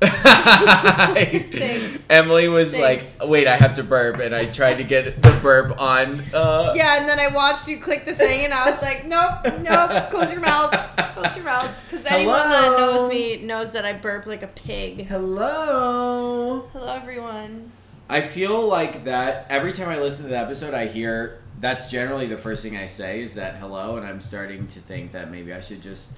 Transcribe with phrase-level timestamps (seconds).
[1.14, 2.06] Thanks.
[2.08, 3.20] Emily was Thanks.
[3.20, 6.22] like, "Wait, I have to burp," and I tried to get the burp on.
[6.32, 9.44] Uh, Yeah, and then I watched you click the thing, and I was like, nope,
[9.60, 10.70] nope, close your mouth,
[11.14, 11.70] close your mouth.
[11.88, 15.06] Because anyone that knows me knows that I burp like a pig.
[15.06, 16.68] Hello.
[16.72, 17.70] Hello, everyone.
[18.08, 22.26] I feel like that every time I listen to the episode, I hear that's generally
[22.26, 25.52] the first thing I say is that hello, and I'm starting to think that maybe
[25.52, 26.16] I should just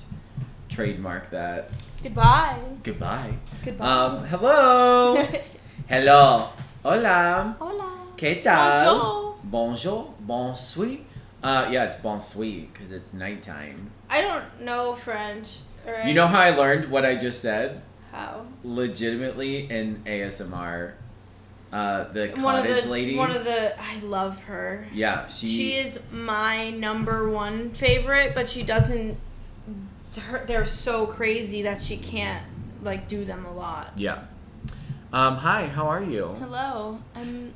[0.73, 1.71] trademark that.
[2.03, 2.59] Goodbye.
[2.83, 3.33] Goodbye.
[3.65, 3.87] Goodbye.
[3.87, 5.17] Um, hello.
[5.89, 6.49] hello.
[6.85, 7.57] Hola.
[7.61, 7.93] Hola.
[8.17, 8.87] ¿Qué tal?
[8.87, 9.35] Bonjour.
[9.45, 10.15] Bonjour.
[10.21, 10.99] Bonsoir.
[11.43, 13.91] Uh, yeah, it's bonsoir because it's nighttime.
[14.09, 15.59] I don't know French.
[15.87, 17.83] Or You know how I learned what I just said?
[18.13, 18.47] how?
[18.63, 20.93] Legitimately in ASMR.
[21.73, 23.17] Uh, the One of cottage the lady.
[23.17, 24.87] one of the I love her.
[24.93, 25.49] yeah, she.
[25.49, 29.17] She is my number one favorite, but she doesn't.
[30.21, 32.45] Her, they're so crazy that she can't
[32.83, 33.93] like do them a lot.
[33.97, 34.25] Yeah.
[35.13, 36.29] Um, hi, how are you?
[36.41, 37.53] Hello, I'm,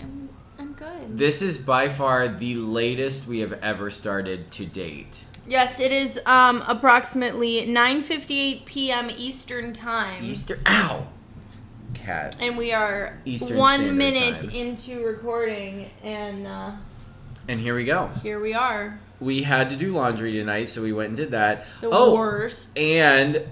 [0.00, 1.16] I'm, I'm good.
[1.18, 5.24] This is by far the latest we have ever started to date.
[5.46, 9.10] yes, it is um approximately 9:58 p.m.
[9.16, 10.58] Eastern time, Easter.
[10.66, 11.08] Ow!
[11.92, 12.36] Cat.
[12.40, 14.50] and we are Eastern one Standard minute Time.
[14.50, 16.72] into recording, and uh,
[17.48, 18.08] And here we go.
[18.22, 18.98] here we are.
[19.24, 21.66] We had to do laundry tonight, so we went and did that.
[21.80, 22.76] The oh, worst.
[22.78, 23.48] and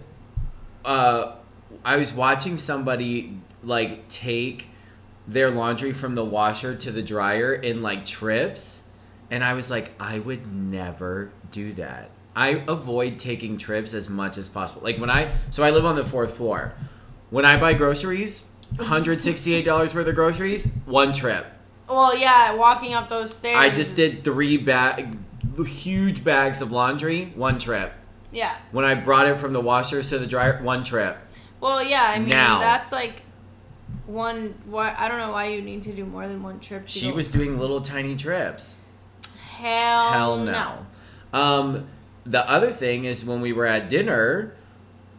[0.84, 1.36] uh,
[1.84, 4.68] I was watching somebody like take
[5.26, 8.86] their laundry from the washer to the dryer in like trips,
[9.30, 12.10] and I was like, I would never do that.
[12.34, 14.82] I avoid taking trips as much as possible.
[14.82, 16.74] Like when I, so I live on the fourth floor.
[17.30, 18.46] When I buy groceries,
[18.78, 21.46] hundred sixty-eight dollars worth of groceries, one trip.
[21.88, 23.56] Well, yeah, walking up those stairs.
[23.58, 25.18] I just did three bag,
[25.66, 27.92] huge bags of laundry, one trip.
[28.30, 28.56] Yeah.
[28.70, 31.18] When I brought it from the washers to the dryer, one trip.
[31.60, 32.02] Well, yeah.
[32.14, 32.60] I mean, Now.
[32.60, 33.22] that's like
[34.06, 34.54] one.
[34.66, 36.86] Why I don't know why you need to do more than one trip.
[36.86, 38.76] to She go- was doing little tiny trips.
[39.56, 40.86] hell, Hell no.
[41.32, 41.86] Um,
[42.24, 44.54] the other thing is when we were at dinner,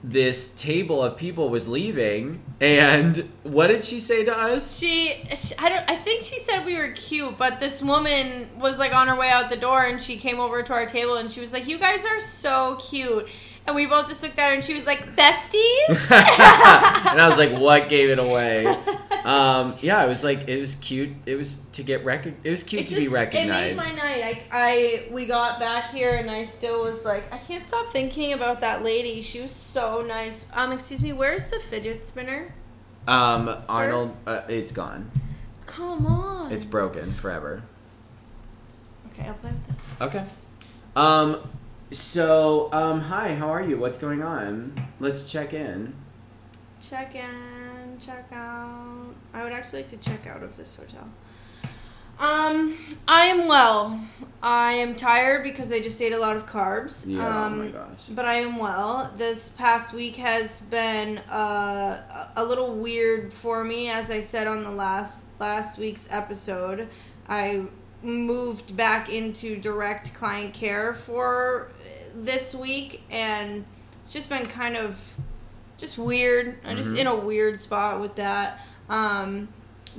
[0.04, 4.78] this table of people was leaving, and what did she say to us?
[4.78, 5.90] She, she, I don't.
[5.90, 9.30] I think she said we were cute, but this woman was like on her way
[9.30, 11.80] out the door, and she came over to our table, and she was like, "You
[11.80, 13.28] guys are so cute,"
[13.66, 17.38] and we both just looked at her, and she was like, "Besties." and I was
[17.38, 18.66] like, "What gave it away?"
[19.24, 21.12] Um, yeah, it was like it was cute.
[21.26, 23.82] It was to get rec- It was cute It to be recognized.
[23.82, 24.44] It made my night.
[24.52, 28.34] I, I we got back here and I still was like, I can't stop thinking
[28.34, 29.22] about that lady.
[29.22, 30.46] She was so nice.
[30.54, 32.54] Um, excuse me, where's the fidget spinner?
[33.08, 35.12] Um, Arnold, uh, it's gone.
[35.66, 36.52] Come on.
[36.52, 37.64] It's broken forever.
[39.12, 39.28] okay.
[39.28, 39.90] I'll play with this.
[40.00, 40.26] Okay.
[40.96, 41.50] Um.
[41.92, 43.36] So, um, hi.
[43.36, 43.78] How are you?
[43.78, 44.74] What's going on?
[45.00, 45.94] Let's check in.
[46.82, 49.14] Check in, check out.
[49.34, 51.08] I would actually like to check out of this hotel.
[52.20, 54.00] Um, I am well.
[54.42, 57.06] I am tired because I just ate a lot of carbs.
[57.08, 57.26] Yeah.
[57.46, 58.06] Um, oh my gosh.
[58.10, 59.14] But I am well.
[59.18, 64.64] This past week has been uh, a little weird for me, as I said on
[64.64, 66.90] the last last week's episode.
[67.30, 67.64] I
[68.02, 71.70] moved back into direct client care for
[72.14, 73.64] this week, and
[74.04, 75.00] it's just been kind of
[75.78, 76.58] just weird.
[76.66, 77.00] I'm just Mhm.
[77.00, 78.60] in a weird spot with that.
[78.90, 79.48] Um,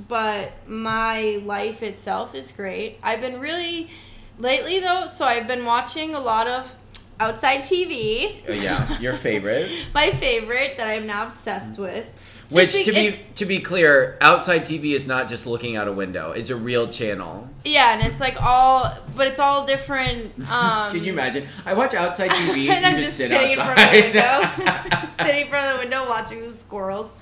[0.07, 2.99] but my life itself is great.
[3.01, 3.89] I've been really
[4.37, 6.75] lately though, so I've been watching a lot of
[7.19, 8.47] outside TV.
[8.47, 9.69] Uh, yeah, your favorite.
[9.93, 12.11] My favorite that I'm now obsessed with.
[12.51, 16.31] Which, to be to be clear, outside TV is not just looking out a window.
[16.31, 17.49] It's a real channel.
[17.63, 20.31] yeah, and it's like all, but it's all different.
[20.51, 21.47] Um, Can you imagine?
[21.65, 22.69] I watch outside TV.
[22.69, 23.95] and you I'm just, just sit sitting outside.
[23.95, 27.17] in front of the window, sitting in front of the window watching the squirrels.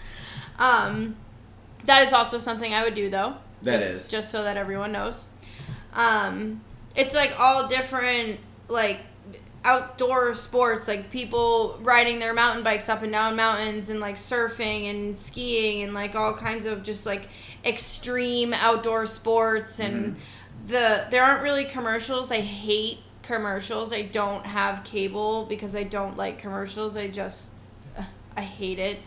[0.60, 1.16] Um,
[1.86, 3.36] that is also something I would do though.
[3.62, 4.12] That just, is.
[4.12, 5.26] just so that everyone knows.
[5.94, 6.62] Um,
[6.96, 9.00] it's like all different like
[9.66, 14.90] outdoor sports, like people riding their mountain bikes up and down mountains, and like surfing
[14.90, 17.28] and skiing, and like all kinds of just like
[17.66, 20.18] extreme outdoor sports and
[20.68, 22.32] the there aren't really commercials.
[22.32, 23.94] I hate commercials.
[23.94, 26.98] I don't have cable because I don't like commercials.
[26.98, 27.54] I just
[28.38, 29.00] I hate it.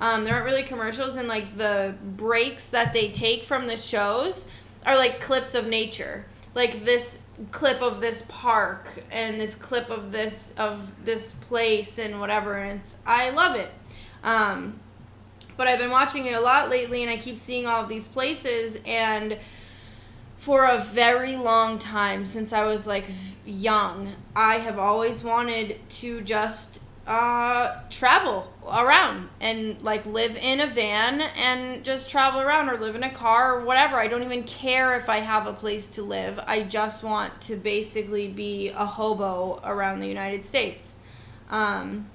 [0.00, 4.48] Um, there aren't really commercials, and like the breaks that they take from the shows
[4.86, 6.24] are like clips of nature.
[6.54, 12.18] Like this clip of this park and this clip of this of this place and
[12.18, 12.54] whatever.
[12.56, 13.70] And it's I love it.
[14.24, 14.80] Um,
[15.56, 18.08] but I've been watching it a lot lately, and I keep seeing all of these
[18.08, 19.36] places and
[20.38, 23.04] for a very long time since I was like
[23.44, 30.66] young, I have always wanted to just uh, travel around and like live in a
[30.66, 33.96] van and just travel around or live in a car or whatever.
[33.96, 36.38] I don't even care if I have a place to live.
[36.46, 41.00] I just want to basically be a hobo around the United States.
[41.48, 42.06] Um,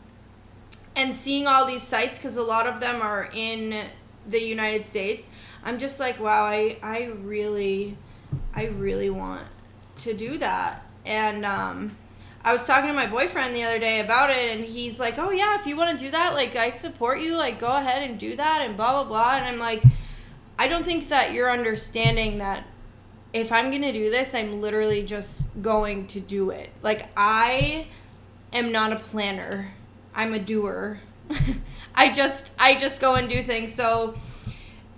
[0.95, 3.75] and seeing all these sites because a lot of them are in
[4.27, 5.29] the United States.
[5.63, 7.97] I'm just like, wow, I I really
[8.53, 9.45] I really want
[9.99, 10.85] to do that.
[11.05, 11.97] And um
[12.45, 15.31] I was talking to my boyfriend the other day about it, and he's like, "Oh
[15.31, 17.35] yeah, if you want to do that, like I support you.
[17.35, 19.83] Like go ahead and do that, and blah blah blah." And I'm like,
[20.59, 22.67] I don't think that you're understanding that
[23.33, 26.69] if I'm gonna do this, I'm literally just going to do it.
[26.83, 27.87] Like I
[28.53, 29.73] am not a planner.
[30.13, 30.99] I'm a doer.
[31.95, 33.73] I just I just go and do things.
[33.73, 34.19] So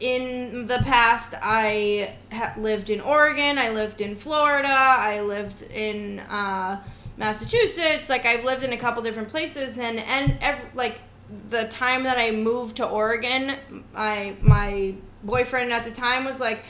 [0.01, 3.57] in the past, I ha- lived in Oregon.
[3.57, 4.67] I lived in Florida.
[4.67, 6.19] I lived in.
[6.19, 6.83] Uh,
[7.17, 8.09] Massachusetts.
[8.09, 11.01] Like I've lived in a couple different places, and and every, like
[11.49, 13.57] the time that I moved to Oregon,
[13.93, 14.93] my my
[15.23, 16.63] boyfriend at the time was like,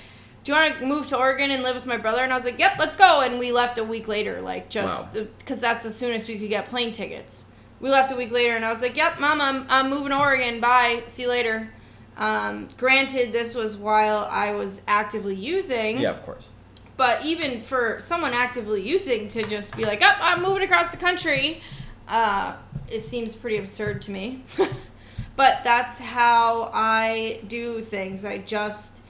[0.44, 2.46] "Do you want to move to Oregon and live with my brother?" And I was
[2.46, 5.74] like, "Yep, let's go." And we left a week later, like just because wow.
[5.74, 7.44] that's the soonest we could get plane tickets.
[7.80, 10.18] We left a week later, and I was like, "Yep, mom, I'm I'm moving to
[10.18, 10.60] Oregon.
[10.60, 11.04] Bye.
[11.08, 11.72] See you later."
[12.16, 16.00] Um, granted, this was while I was actively using.
[16.00, 16.54] Yeah, of course
[16.98, 20.92] but even for someone actively using to just be like, "Up, oh, I'm moving across
[20.92, 21.62] the country,"
[22.08, 22.56] uh,
[22.90, 24.44] it seems pretty absurd to me.
[25.36, 28.26] but that's how I do things.
[28.26, 29.02] I just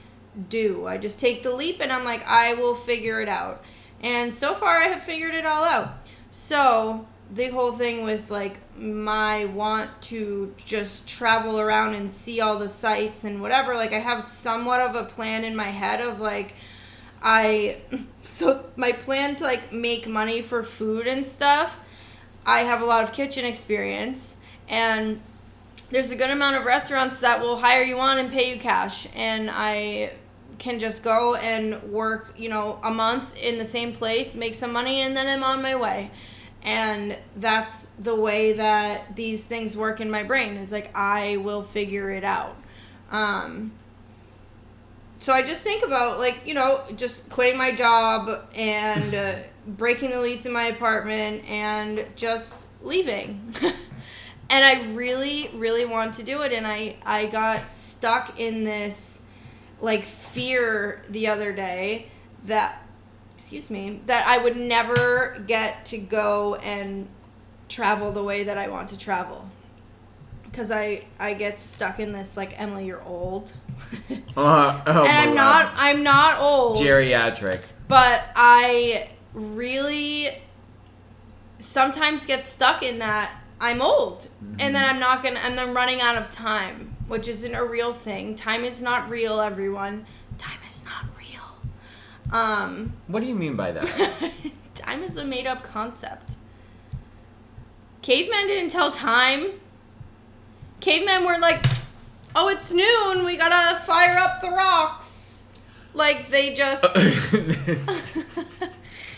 [0.48, 0.86] do.
[0.86, 3.64] I just take the leap, and I'm like, I will figure it out.
[4.00, 5.98] And so far, I have figured it all out.
[6.30, 12.58] So the whole thing with like my want to just travel around and see all
[12.58, 16.20] the sights and whatever like i have somewhat of a plan in my head of
[16.20, 16.54] like
[17.22, 17.78] I
[18.22, 21.80] so my plan to like make money for food and stuff.
[22.46, 25.20] I have a lot of kitchen experience and
[25.90, 29.06] there's a good amount of restaurants that will hire you on and pay you cash
[29.14, 30.12] and I
[30.58, 34.72] can just go and work, you know, a month in the same place, make some
[34.72, 36.10] money and then I'm on my way.
[36.62, 41.62] And that's the way that these things work in my brain is like I will
[41.62, 42.56] figure it out.
[43.10, 43.72] Um,
[45.18, 49.36] so I just think about like you know just quitting my job and uh,
[49.66, 53.52] breaking the lease in my apartment and just leaving.
[54.50, 59.26] and I really really want to do it and I I got stuck in this
[59.80, 62.08] like fear the other day
[62.44, 62.82] that
[63.34, 67.08] excuse me that I would never get to go and
[67.68, 69.50] travel the way that I want to travel
[70.50, 73.52] because I I get stuck in this like Emily, you're old.
[74.36, 76.78] uh, oh, and I'm not I'm not old.
[76.78, 77.62] Geriatric.
[77.86, 80.30] But I really
[81.58, 84.56] sometimes get stuck in that I'm old, mm-hmm.
[84.58, 87.94] and then I'm not gonna and I'm running out of time, which isn't a real
[87.94, 88.36] thing.
[88.36, 90.06] Time is not real, everyone.
[90.38, 92.36] Time is not real.
[92.36, 92.94] Um.
[93.06, 94.32] What do you mean by that?
[94.74, 96.36] time is a made up concept.
[98.02, 99.60] Cavemen didn't tell time
[100.80, 101.64] cavemen were like,
[102.34, 103.24] "Oh, it's noon.
[103.24, 105.46] We gotta fire up the rocks."
[105.94, 106.84] Like they just.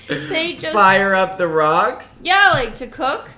[0.09, 2.21] they just fire up the rocks.
[2.25, 3.29] Yeah, like to cook.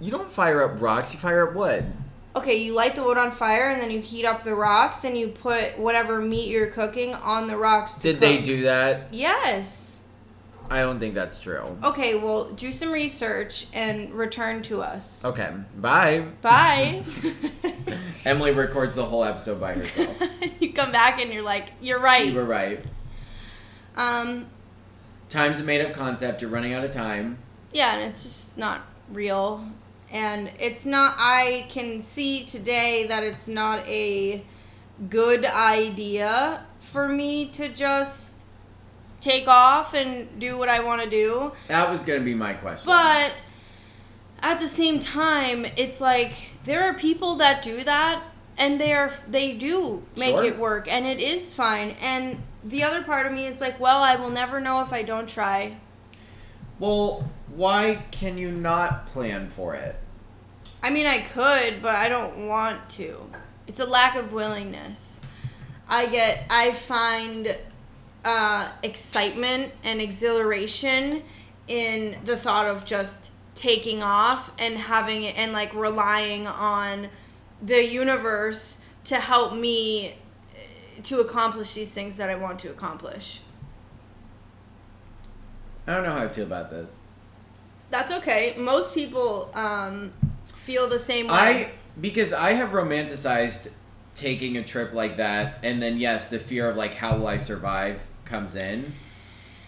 [0.00, 1.12] You don't fire up rocks.
[1.12, 1.92] You fire up wood.
[2.36, 5.18] Okay, you light the wood on fire and then you heat up the rocks and
[5.18, 7.98] you put whatever meat you're cooking on the rocks.
[7.98, 8.20] Did cook.
[8.20, 9.08] they do that?
[9.12, 9.97] Yes.
[10.70, 11.78] I don't think that's true.
[11.82, 15.24] Okay, well, do some research and return to us.
[15.24, 16.26] Okay, bye.
[16.42, 17.02] Bye.
[18.24, 20.20] Emily records the whole episode by herself.
[20.60, 22.26] you come back and you're like, you're right.
[22.26, 22.84] You were right.
[23.96, 24.46] Um,
[25.28, 26.42] Time's a made up concept.
[26.42, 27.38] You're running out of time.
[27.72, 29.66] Yeah, and it's just not real.
[30.10, 34.42] And it's not, I can see today that it's not a
[35.08, 38.37] good idea for me to just
[39.28, 41.52] take off and do what I want to do.
[41.66, 42.86] That was going to be my question.
[42.86, 43.32] But
[44.40, 46.32] at the same time, it's like
[46.64, 48.22] there are people that do that
[48.56, 50.44] and they are they do make sure.
[50.44, 51.96] it work and it is fine.
[52.00, 55.02] And the other part of me is like, well, I will never know if I
[55.02, 55.76] don't try.
[56.78, 59.96] Well, why can you not plan for it?
[60.82, 63.30] I mean, I could, but I don't want to.
[63.66, 65.20] It's a lack of willingness.
[65.88, 67.56] I get I find
[68.24, 71.22] uh, excitement and exhilaration
[71.66, 77.08] in the thought of just taking off and having it and like relying on
[77.60, 83.40] the universe to help me uh, to accomplish these things that I want to accomplish.
[85.86, 87.02] I don't know how I feel about this.
[87.90, 88.54] That's okay.
[88.58, 90.12] Most people um,
[90.44, 91.32] feel the same way.
[91.32, 91.70] I
[92.00, 93.72] because I have romanticized
[94.18, 97.38] taking a trip like that, and then yes, the fear of like how will I
[97.38, 98.94] survive comes in.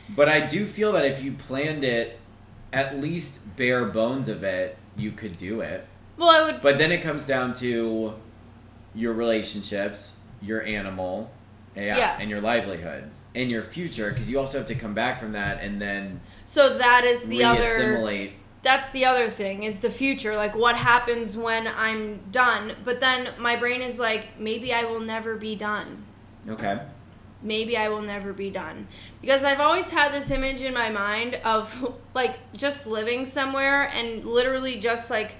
[0.09, 2.19] But I do feel that if you planned it,
[2.73, 5.87] at least bare bones of it, you could do it.
[6.16, 6.61] Well, I would.
[6.61, 8.14] But then it comes down to
[8.95, 11.30] your relationships, your animal,
[11.76, 12.16] yeah, Yeah.
[12.21, 13.04] and your livelihood
[13.35, 16.76] and your future, because you also have to come back from that and then So
[16.78, 17.61] that is the other.
[18.62, 20.37] That's the other thing is the future.
[20.37, 22.75] Like what happens when I'm done.
[22.85, 26.05] But then my brain is like, maybe I will never be done.
[26.49, 26.81] Okay.
[27.43, 28.87] maybe I will never be done.
[29.23, 34.25] Because I've always had this image in my mind of like just living somewhere and
[34.25, 35.37] literally just like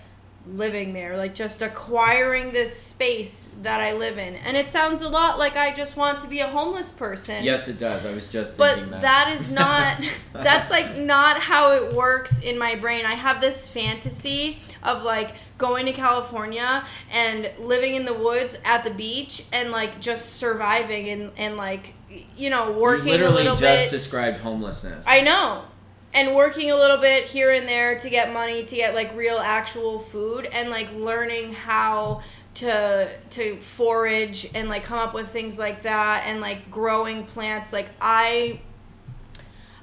[0.47, 4.35] living there, like just acquiring this space that I live in.
[4.37, 7.45] And it sounds a lot like I just want to be a homeless person.
[7.45, 8.07] Yes, it does.
[8.07, 9.03] I was just But thinking that.
[9.03, 13.05] that is not that's like not how it works in my brain.
[13.05, 18.83] I have this fantasy of like going to California and living in the woods at
[18.83, 21.93] the beach and like just surviving and and like
[22.37, 23.91] you know working you literally a little just bit.
[23.91, 25.05] described homelessness.
[25.07, 25.65] I know.
[26.13, 29.39] And working a little bit here and there to get money to get like real
[29.39, 32.23] actual food and like learning how
[32.55, 37.73] to to forage and like come up with things like that and like growing plants
[37.73, 38.61] like I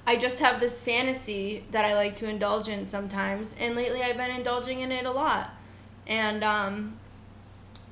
[0.06, 4.18] I just have this fantasy that I like to indulge in sometimes and lately I've
[4.18, 5.52] been indulging in it a lot.
[6.06, 7.00] And um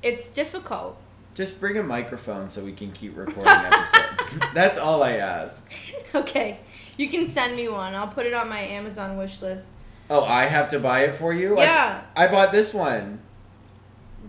[0.04, 0.98] it's difficult.
[1.34, 4.40] Just bring a microphone so we can keep recording episodes.
[4.54, 5.70] That's all I ask.
[6.14, 6.60] Okay.
[6.98, 7.94] You can send me one.
[7.96, 9.68] I'll put it on my Amazon wish list.
[10.10, 11.58] Oh, I have to buy it for you?
[11.58, 12.02] I- Yeah.
[12.16, 13.20] I, bought this one.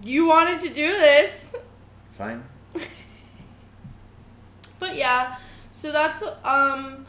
[0.03, 1.55] You wanted to do this.
[2.13, 2.45] Fine.
[4.79, 5.37] But yeah,
[5.71, 7.07] so that's um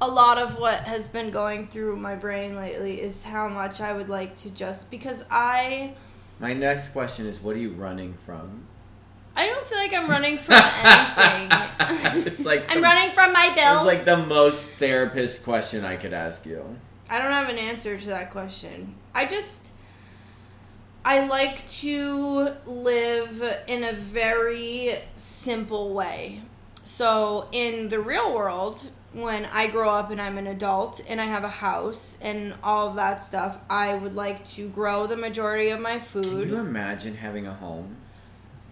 [0.00, 3.92] a lot of what has been going through my brain lately is how much I
[3.92, 5.94] would like to just because I
[6.38, 8.66] My next question is what are you running from?
[9.38, 12.26] I don't feel like I'm running from anything.
[12.26, 13.86] It's like I'm the- running from my bills.
[13.86, 16.76] It's like the most therapist question I could ask you.
[17.08, 18.96] I don't have an answer to that question.
[19.14, 19.66] I just
[21.04, 26.42] I like to live in a very simple way.
[26.84, 31.24] So in the real world, when I grow up and I'm an adult and I
[31.24, 35.70] have a house and all of that stuff, I would like to grow the majority
[35.70, 36.24] of my food.
[36.24, 37.96] Can you imagine having a home?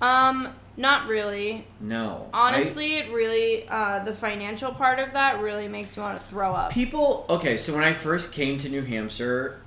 [0.00, 1.66] Um, not really.
[1.80, 2.28] No.
[2.34, 6.26] I- Honestly, it really uh, the financial part of that really makes me want to
[6.26, 6.72] throw up.
[6.72, 9.60] People, okay, so when I first came to New Hampshire,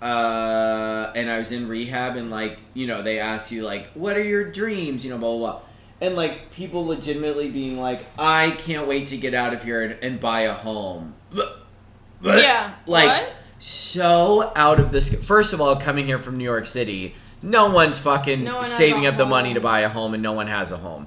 [0.00, 4.16] uh, and I was in rehab, and like, you know, they ask you, like, what
[4.16, 5.60] are your dreams, you know, blah, blah, blah.
[6.00, 9.96] And like, people legitimately being like, I can't wait to get out of here and,
[10.02, 11.14] and buy a home.
[12.22, 12.74] Yeah.
[12.86, 13.32] Like, what?
[13.58, 15.24] so out of this.
[15.24, 19.06] First of all, coming here from New York City, no one's fucking No one saving
[19.06, 21.06] up the money to buy a home, and no one has a home.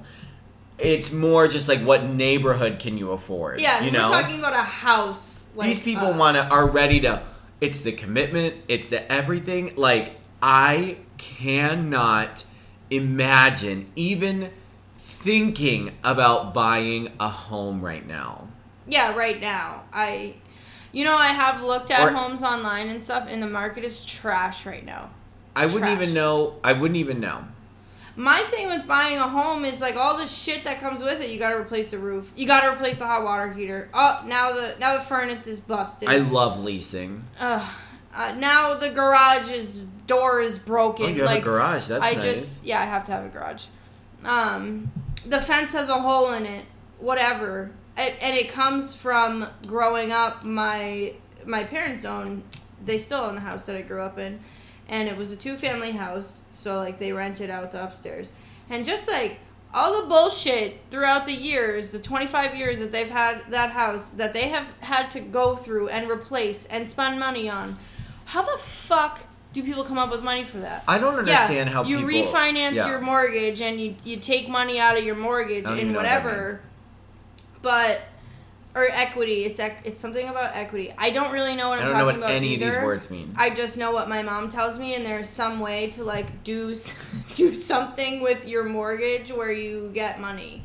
[0.78, 3.60] It's more just like what neighborhood can you afford?
[3.60, 5.48] Yeah, you know, talking about a house.
[5.54, 7.22] Like, these people uh, want to are ready to.
[7.60, 8.54] It's the commitment.
[8.68, 9.72] It's the everything.
[9.76, 12.44] Like I cannot
[12.90, 14.50] imagine even
[14.98, 18.48] thinking about buying a home right now.
[18.86, 19.84] Yeah, right now.
[19.92, 20.36] I,
[20.92, 24.04] you know, I have looked at Or- homes online and stuff, and the market is
[24.04, 25.10] trash right now.
[25.54, 26.00] I wouldn't Trash.
[26.02, 26.56] even know.
[26.62, 27.44] I wouldn't even know.
[28.16, 31.30] My thing with buying a home is like all the shit that comes with it.
[31.30, 32.32] You got to replace the roof.
[32.34, 33.88] You got to replace the hot water heater.
[33.94, 36.08] Oh, now the now the furnace is busted.
[36.08, 37.24] I love leasing.
[37.38, 37.74] Ugh.
[38.12, 41.06] Uh, now the garage is door is broken.
[41.06, 41.86] Oh, you have like a garage.
[41.86, 42.24] That's I nice.
[42.24, 43.66] just yeah, I have to have a garage.
[44.24, 44.90] Um,
[45.24, 46.64] the fence has a hole in it.
[46.98, 50.42] Whatever, it, and it comes from growing up.
[50.42, 51.12] My
[51.44, 52.42] my parents own.
[52.84, 54.40] They still own the house that I grew up in,
[54.88, 56.44] and it was a two family house.
[56.50, 58.32] So like they rented out the upstairs,
[58.70, 59.40] and just like
[59.72, 64.32] all the bullshit throughout the years, the 25 years that they've had that house that
[64.32, 67.76] they have had to go through and replace and spend money on.
[68.24, 69.20] How the fuck
[69.52, 70.84] do people come up with money for that?
[70.88, 72.88] I don't understand how you people refinance yeah.
[72.88, 75.96] your mortgage and you you take money out of your mortgage I don't even and
[75.96, 76.60] whatever,
[77.62, 78.00] but
[78.78, 79.44] or equity.
[79.44, 80.92] It's ec- it's something about equity.
[80.96, 82.76] I don't really know what I I'm don't know talking what about any of these
[82.76, 83.34] words mean.
[83.36, 86.70] I just know what my mom tells me, and there's some way to like do
[86.72, 86.96] s-
[87.36, 90.64] do something with your mortgage where you get money.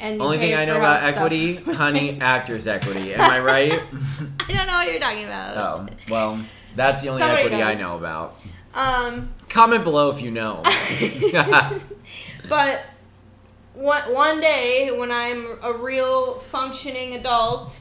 [0.00, 1.16] And you Only pay thing I know for about house stuff.
[1.16, 3.14] equity, honey, actors equity.
[3.14, 3.72] Am I right?
[4.48, 5.56] I don't know what you're talking about.
[5.56, 6.40] oh, well,
[6.76, 7.80] that's the only Somebody equity I knows.
[7.80, 8.44] know about.
[8.74, 10.62] Um, Comment below if you know.
[12.48, 12.82] but
[13.78, 17.78] one one day when I'm a real functioning adult,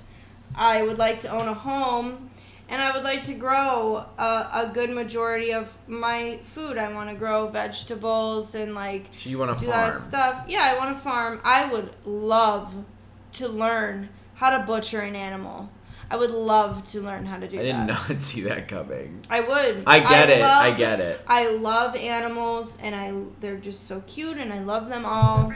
[0.56, 2.30] I would like to own a home
[2.70, 6.77] and I would like to grow a, a good majority of my food.
[6.77, 10.44] I want to grow vegetables and like So you want to do that stuff.
[10.48, 11.42] Yeah, I want to farm.
[11.44, 12.86] I would love
[13.34, 15.70] to learn how to butcher an animal.
[16.10, 17.63] I would love to learn how to do that.
[17.63, 18.10] I did that.
[18.10, 19.22] not see that coming.
[19.30, 19.84] I would.
[19.86, 20.42] I get it.
[20.42, 21.22] I get it.
[21.27, 25.51] I love animals, and I they're just so cute, and I love them all.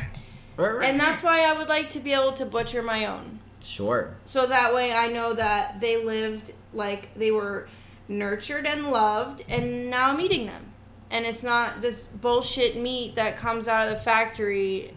[0.58, 3.40] And that's why I would like to be able to butcher my own.
[3.64, 4.16] sure.
[4.26, 7.68] So that way I know that they lived like they were
[8.08, 10.66] nurtured and loved, and now I'm eating them.
[11.10, 14.94] And it's not this bullshit meat that comes out of the factory.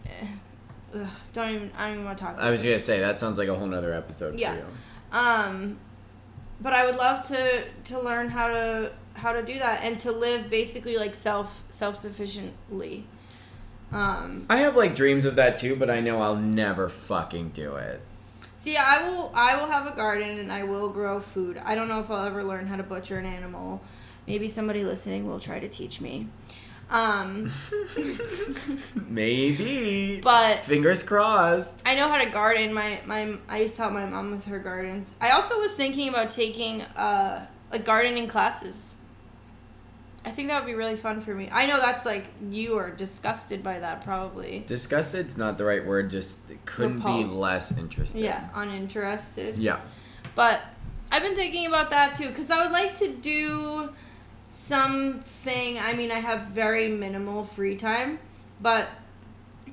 [0.94, 1.70] Ugh, don't even.
[1.76, 2.34] I don't even want to talk.
[2.34, 2.68] About I was it.
[2.68, 4.52] gonna say that sounds like a whole nother episode Yeah.
[4.52, 4.66] for you.
[5.18, 5.78] Um,
[6.60, 10.12] but I would love to to learn how to how to do that and to
[10.12, 13.06] live basically like self self sufficiently.
[13.94, 17.76] Um, I have like dreams of that too, but I know I'll never fucking do
[17.76, 18.00] it.
[18.56, 21.60] see, I will I will have a garden and I will grow food.
[21.64, 23.82] I don't know if I'll ever learn how to butcher an animal.
[24.26, 26.28] Maybe somebody listening will try to teach me.
[26.90, 27.50] Um,
[29.08, 30.20] Maybe.
[30.20, 31.82] but Fingers crossed.
[31.86, 32.72] I know how to garden.
[32.72, 35.16] My my I used to help my mom with her gardens.
[35.20, 38.96] I also was thinking about taking uh like gardening classes.
[40.24, 41.48] I think that would be really fun for me.
[41.52, 44.64] I know that's like you are disgusted by that probably.
[44.66, 46.10] Disgusted's not the right word.
[46.10, 47.30] Just couldn't Repulsed.
[47.30, 48.22] be less interested.
[48.22, 49.58] Yeah, uninterested.
[49.58, 49.80] Yeah.
[50.34, 50.62] But
[51.12, 53.90] I've been thinking about that too cuz I would like to do
[54.46, 55.78] something.
[55.78, 58.18] I mean, I have very minimal free time,
[58.60, 58.88] but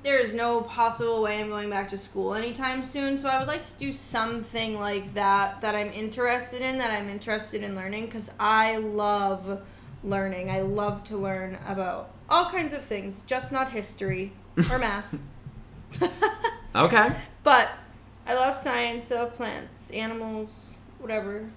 [0.03, 3.17] there is no possible way I'm going back to school anytime soon.
[3.19, 7.09] So I would like to do something like that that I'm interested in, that I'm
[7.09, 9.61] interested in learning because I love
[10.03, 10.49] learning.
[10.49, 14.33] I love to learn about all kinds of things, just not history
[14.69, 15.15] or math.
[16.73, 17.13] Okay.
[17.43, 17.69] but
[18.25, 21.49] I love science, I love plants, animals, whatever.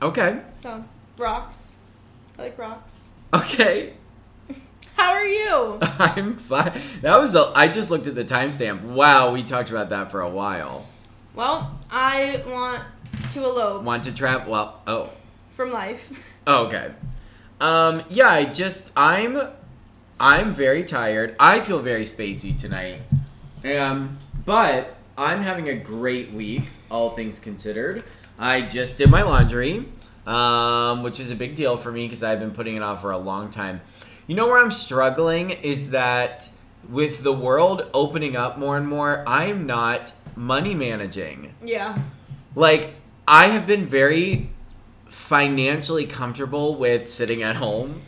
[0.00, 0.40] Okay.
[0.48, 0.84] So,
[1.18, 1.76] rocks.
[2.38, 3.08] I like rocks.
[3.34, 3.92] Okay.
[4.96, 5.78] How are you?
[5.82, 6.72] I'm fine.
[7.02, 7.52] That was a.
[7.54, 8.80] I just looked at the timestamp.
[8.82, 10.86] Wow, we talked about that for a while.
[11.34, 12.82] Well, I want
[13.32, 14.48] to elope Want to trap?
[14.48, 15.10] Well, oh.
[15.54, 16.28] from life.
[16.46, 16.92] Oh, okay.
[17.62, 19.38] Um, yeah, I just I'm
[20.18, 21.36] I'm very tired.
[21.38, 23.02] I feel very spacey tonight.
[23.64, 28.02] Um, but I'm having a great week, all things considered.
[28.38, 29.84] I just did my laundry,
[30.26, 33.12] um, which is a big deal for me because I've been putting it off for
[33.12, 33.80] a long time.
[34.26, 36.48] You know where I'm struggling is that
[36.88, 41.96] with the world opening up more and more, I'm not money managing Yeah.
[42.56, 42.94] like
[43.28, 44.50] I have been very
[45.12, 48.02] financially comfortable with sitting at home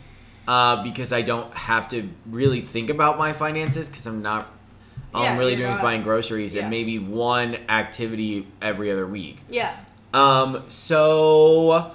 [0.47, 4.51] uh, because I don't have to really think about my finances because I'm not.
[5.13, 6.63] All I'm really doing is buying groceries yeah.
[6.63, 9.39] and maybe one activity every other week.
[9.49, 9.77] Yeah.
[10.13, 11.93] Um, so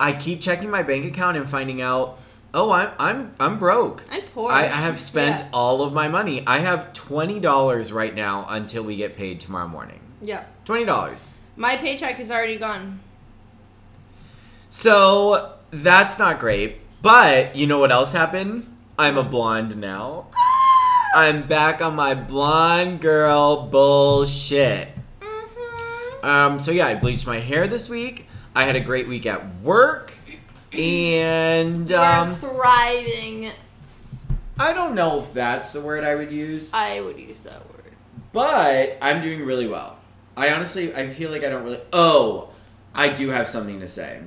[0.00, 2.18] I keep checking my bank account and finding out.
[2.52, 4.02] Oh, I'm I'm I'm broke.
[4.10, 4.50] I'm poor.
[4.50, 5.48] I, I have spent Yeah.
[5.52, 6.44] all of my money.
[6.46, 10.00] I have twenty dollars right now until we get paid tomorrow morning.
[10.20, 10.46] Yeah.
[10.64, 11.28] Twenty dollars.
[11.54, 13.00] My paycheck is already gone.
[14.76, 16.82] So that's not great.
[17.00, 18.76] But you know what else happened?
[18.98, 20.26] I'm a blonde now.
[21.14, 24.88] I'm back on my blonde girl bullshit.
[25.22, 26.26] Mm-hmm.
[26.26, 28.28] Um, so yeah, I bleached my hair this week.
[28.54, 30.12] I had a great week at work,
[30.72, 33.52] and um, thriving.
[34.58, 37.94] I don't know if that's the word I would use, I would use that word.
[38.34, 39.96] but I'm doing really well.
[40.36, 41.80] I honestly, I feel like I don't really.
[41.94, 42.52] Oh,
[42.94, 44.20] I do have something to say.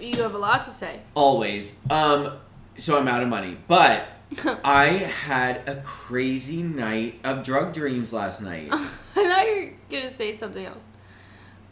[0.00, 1.00] You have a lot to say.
[1.14, 1.80] Always.
[1.90, 2.32] Um,
[2.76, 4.06] so I'm out of money, but
[4.64, 8.68] I had a crazy night of drug dreams last night.
[8.72, 8.78] I
[9.14, 10.86] thought you were gonna say something else.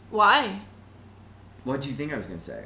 [0.09, 0.61] Why?
[1.63, 2.63] what do you think I was gonna say?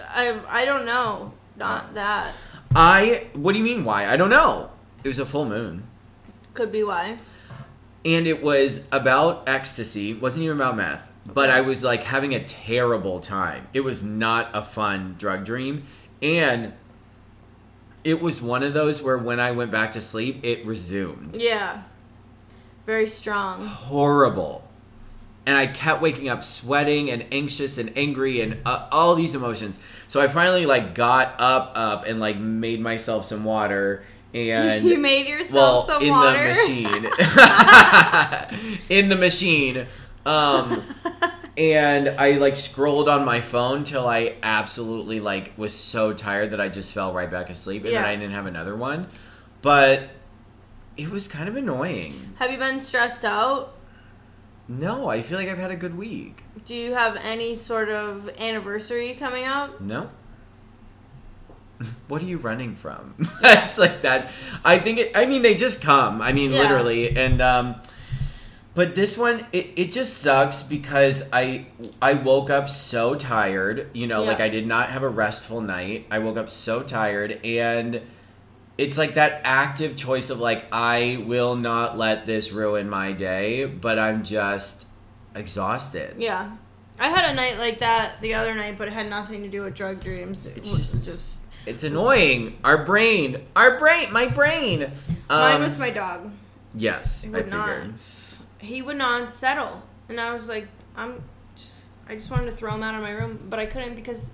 [0.00, 1.32] I I don't know.
[1.56, 2.32] Not that.
[2.74, 3.26] I.
[3.32, 3.84] What do you mean?
[3.84, 4.06] Why?
[4.06, 4.70] I don't know.
[5.04, 5.84] It was a full moon,
[6.54, 7.18] Could be why.
[8.04, 10.10] and it was about ecstasy.
[10.12, 13.68] It wasn't even about meth, but I was like having a terrible time.
[13.72, 15.84] It was not a fun drug dream,
[16.22, 16.72] and
[18.04, 21.36] it was one of those where when I went back to sleep, it resumed.
[21.36, 21.82] Yeah.
[22.86, 23.66] Very strong.
[23.66, 24.64] horrible.
[25.44, 29.80] And I kept waking up sweating and anxious and angry and uh, all these emotions.
[30.06, 34.02] So I finally like got up, up and like made myself some water
[34.34, 36.42] and you made yourself well some in water.
[36.42, 37.04] the machine,
[38.88, 39.86] in the machine.
[40.28, 40.82] Um,
[41.56, 46.60] and I like scrolled on my phone till I absolutely like was so tired that
[46.60, 49.08] I just fell right back asleep, and then I didn't have another one.
[49.62, 50.10] But
[50.96, 52.34] it was kind of annoying.
[52.38, 53.74] Have you been stressed out?
[54.68, 56.42] No, I feel like I've had a good week.
[56.66, 59.80] Do you have any sort of anniversary coming up?
[59.80, 60.10] No.
[62.08, 63.14] What are you running from?
[63.42, 64.30] it's like that.
[64.64, 66.20] I think it, I mean they just come.
[66.20, 66.62] I mean Yeah.
[66.62, 67.76] literally and um
[68.78, 71.66] but this one it, it just sucks because I
[72.00, 76.06] I woke up so tired, you know, like I did not have a restful night.
[76.12, 78.00] I woke up so tired and
[78.78, 83.64] it's like that active choice of like I will not let this ruin my day,
[83.64, 84.86] but I'm just
[85.34, 86.14] exhausted.
[86.16, 86.52] Yeah.
[87.00, 89.64] I had a night like that the other night, but it had nothing to do
[89.64, 90.46] with drug dreams.
[90.46, 92.58] It It's was just- just It's annoying.
[92.62, 94.92] Our brain, our brain, my brain.
[95.28, 96.30] mine Um, was my dog.
[96.76, 97.80] Yes, I would not.
[98.58, 101.22] He would not settle, and I was like, I'm.
[101.56, 104.32] Just, I just wanted to throw him out of my room, but I couldn't because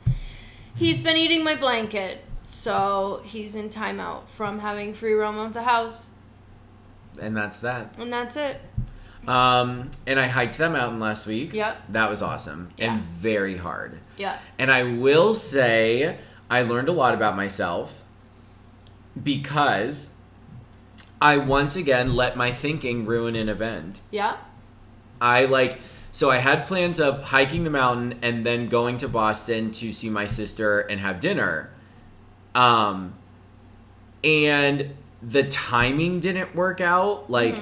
[0.76, 2.24] he's been eating my blanket.
[2.46, 6.08] So he's in timeout from having free roam of the house,
[7.20, 7.94] And that's that.
[7.98, 8.60] and that's it.
[9.26, 11.52] Um, and I hiked that mountain last week.
[11.54, 11.82] Yep.
[11.90, 12.92] That was awesome Yeah.
[12.94, 13.98] and very hard.
[14.18, 14.38] Yeah.
[14.58, 16.18] And I will say,
[16.50, 18.02] I learned a lot about myself
[19.20, 20.13] because
[21.24, 24.02] I once again let my thinking ruin an event.
[24.10, 24.37] Yeah.
[25.22, 25.78] I like
[26.12, 30.10] so I had plans of hiking the mountain and then going to Boston to see
[30.10, 31.70] my sister and have dinner.
[32.54, 33.14] Um
[34.22, 37.30] and the timing didn't work out.
[37.30, 37.56] Like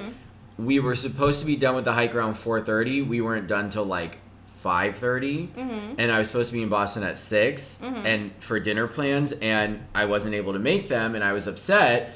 [0.57, 3.07] we were supposed to be done with the hike around 4:30.
[3.07, 4.17] We weren't done till like
[4.63, 5.95] 5:30 Mm-hmm.
[5.97, 8.05] and I was supposed to be in Boston at 6 Mhm.
[8.05, 12.15] and for dinner plans and I wasn't able to make them and I was upset.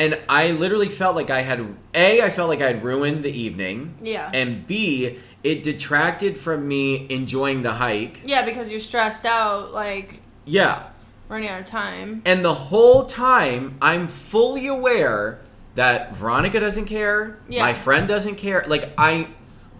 [0.00, 3.30] And I literally felt like I had A, I felt like I had ruined the
[3.30, 3.96] evening.
[4.02, 4.30] Yeah.
[4.32, 8.22] And B, it detracted from me enjoying the hike.
[8.24, 10.88] yeah, because you're stressed out, like Yeah.
[11.28, 12.22] running out of time.
[12.24, 15.40] And the whole time, I'm fully aware
[15.74, 17.38] that Veronica doesn't care.
[17.48, 17.62] Yeah.
[17.62, 18.64] My friend doesn't care.
[18.66, 19.28] Like, I.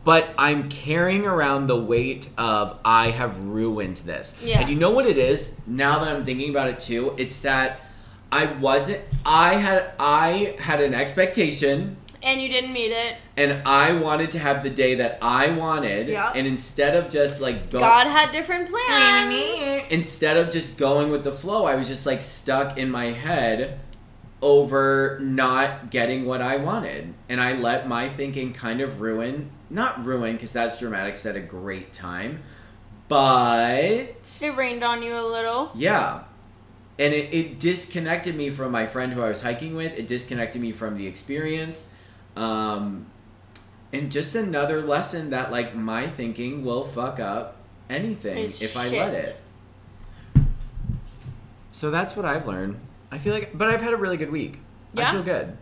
[0.04, 4.34] But I'm carrying around the weight of I have ruined this.
[4.42, 4.60] Yeah.
[4.60, 5.60] And you know what it is?
[5.66, 7.80] Now that I'm thinking about it too, it's that
[8.32, 13.16] I wasn't I had I had an expectation And you didn't meet it.
[13.36, 16.08] and I wanted to have the day that I wanted.
[16.08, 16.32] Yeah.
[16.34, 19.86] And instead of just like go God had different plans.
[19.90, 23.80] instead of just going with the flow, I was just like stuck in my head
[24.42, 27.12] over not getting what I wanted.
[27.28, 31.32] And I let my thinking kind of ruin, not ruin because that's dramatic, 'cause I
[31.32, 32.42] had a great time,
[33.08, 35.70] but It rained on you a little.
[35.74, 36.20] yeah.
[37.00, 39.98] And it, it disconnected me from my friend who I was hiking with.
[39.98, 41.92] It disconnected me from the experience.
[42.36, 43.06] Um,
[43.92, 47.56] and just another lesson that, like, my thinking will fuck up
[47.88, 49.36] anything It's if I let it.
[51.72, 52.78] So that's what I've learned.
[53.10, 54.58] I feel like, but I've had a really good week.
[54.96, 55.56] I feel good.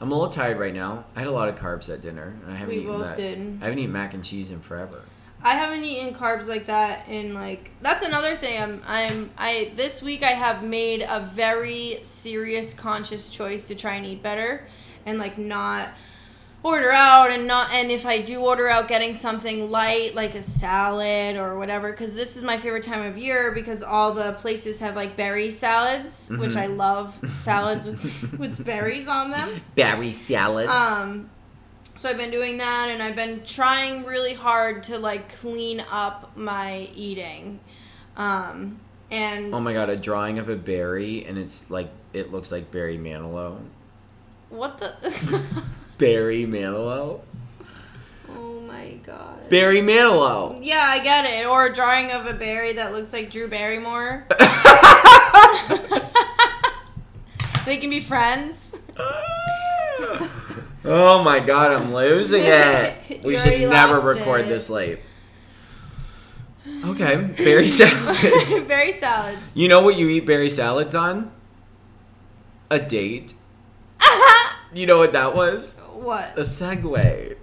[0.00, 1.04] I'm a little tired right now.
[1.14, 3.16] I had a lot of carbs at dinner, and I haven't We eaten both that.
[3.16, 3.38] did.
[3.60, 5.02] I haven't eaten mac and cheese in forever.
[5.44, 8.62] I haven't eaten carbs like that in like that's another thing.
[8.62, 13.94] I'm I'm I this week I have made a very serious conscious choice to try
[13.96, 14.66] and eat better
[15.04, 15.88] and like not
[16.64, 20.42] order out and not and if I do order out getting something light like a
[20.42, 24.78] salad or whatever cuz this is my favorite time of year because all the places
[24.78, 26.56] have like berry salads, which Mhm.
[26.60, 29.60] I love salads with with berries on them.
[29.74, 30.70] Berry salads.
[30.70, 31.30] Um,
[32.02, 36.36] so I've been doing that, and I've been trying really hard to like clean up
[36.36, 37.60] my eating.
[38.16, 42.50] Um, and Oh my god, a drawing of a berry and it's like it looks
[42.50, 43.60] like Barry Manilow.
[44.50, 44.92] what the?
[45.98, 47.20] Barry Manilow?
[48.30, 49.48] oh my god.
[49.48, 50.58] Barry Manilow.
[50.60, 51.46] yeah, I get it.
[51.46, 54.26] Or a drawing of a berry that looks like Drew Barrymore.
[57.64, 58.80] they can be friends.
[60.84, 63.22] oh my god, I'm losing it.
[63.24, 64.48] We should never record it.
[64.48, 65.00] this late.
[66.84, 68.64] Okay, berry salads.
[68.68, 69.38] berry salads.
[69.54, 71.30] you know what you eat berry salads on?
[72.70, 73.34] A date.
[74.72, 75.74] You know what that was?
[75.92, 76.32] what?
[76.36, 77.36] A segue.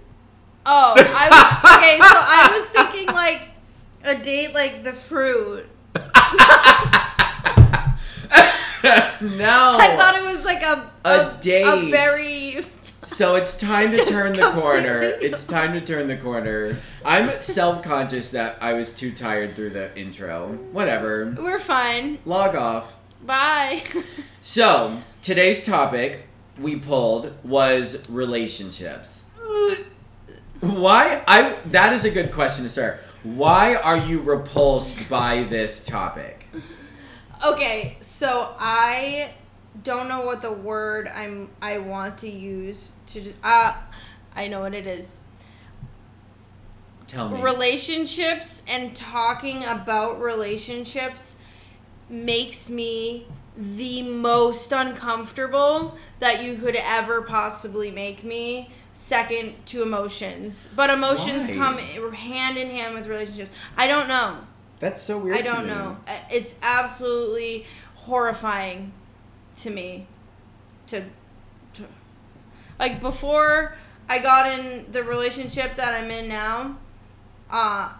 [0.66, 1.96] Oh, I was okay.
[1.98, 3.48] So I was thinking like
[4.04, 5.66] a date, like the fruit.
[9.22, 9.76] no.
[9.80, 11.64] I thought it was like a A date.
[11.66, 12.64] a very.
[13.10, 15.00] So it's time to Just turn the corner.
[15.02, 16.76] It's time to turn the corner.
[17.04, 20.58] I'm self conscious that I was too tired through the intro.
[20.72, 21.34] Whatever.
[21.36, 22.18] We're fine.
[22.24, 22.94] Log off.
[23.22, 23.82] Bye.
[24.42, 26.26] So, today's topic
[26.58, 29.26] we pulled was relationships.
[30.60, 31.22] Why?
[31.28, 33.02] I that is a good question to start.
[33.22, 36.46] Why are you repulsed by this topic?
[37.46, 39.34] okay, so I
[39.82, 43.74] don't know what the word I'm I want to use to just uh
[44.34, 45.26] I know what it is.
[47.06, 47.42] Tell me.
[47.42, 51.40] relationships and talking about relationships
[52.08, 60.68] makes me the most uncomfortable that you could ever possibly make me second to emotions
[60.76, 61.54] but emotions Why?
[61.54, 61.78] come
[62.12, 64.38] hand in hand with relationships i don't know
[64.78, 65.36] That's so weird.
[65.36, 68.92] i don't know Uh, it's absolutely horrifying
[69.62, 70.06] to me
[70.86, 71.04] to,
[71.74, 71.84] to
[72.78, 73.76] like before
[74.08, 76.76] i got in the relationship that i'm in now
[77.50, 77.92] uh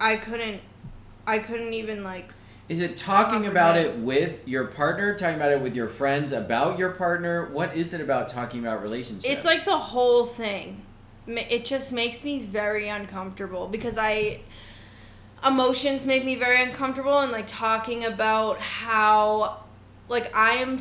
[0.00, 0.60] i couldn't
[1.26, 2.30] i couldn't even like
[2.68, 6.78] Is it talking about it with your partner, talking about it with your friends about
[6.78, 7.46] your partner?
[7.50, 9.24] What is it about talking about relationships?
[9.24, 10.82] it's like the whole thing
[11.26, 14.40] it just makes me very uncomfortable because i
[15.46, 19.62] emotions make me very uncomfortable and like talking about how
[20.08, 20.78] like i am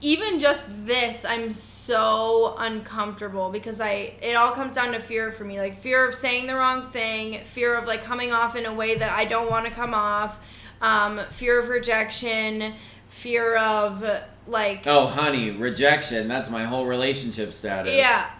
[0.00, 5.44] even just this i'm so uncomfortable because i it all comes down to fear for
[5.44, 8.72] me like fear of saying the wrong thing fear of like coming off in a
[8.72, 10.38] way that i don't want to come off
[10.80, 12.72] um, fear of rejection
[13.08, 14.04] fear of
[14.46, 16.28] like Oh, honey, rejection.
[16.28, 17.92] That's my whole relationship status.
[17.94, 18.30] yeah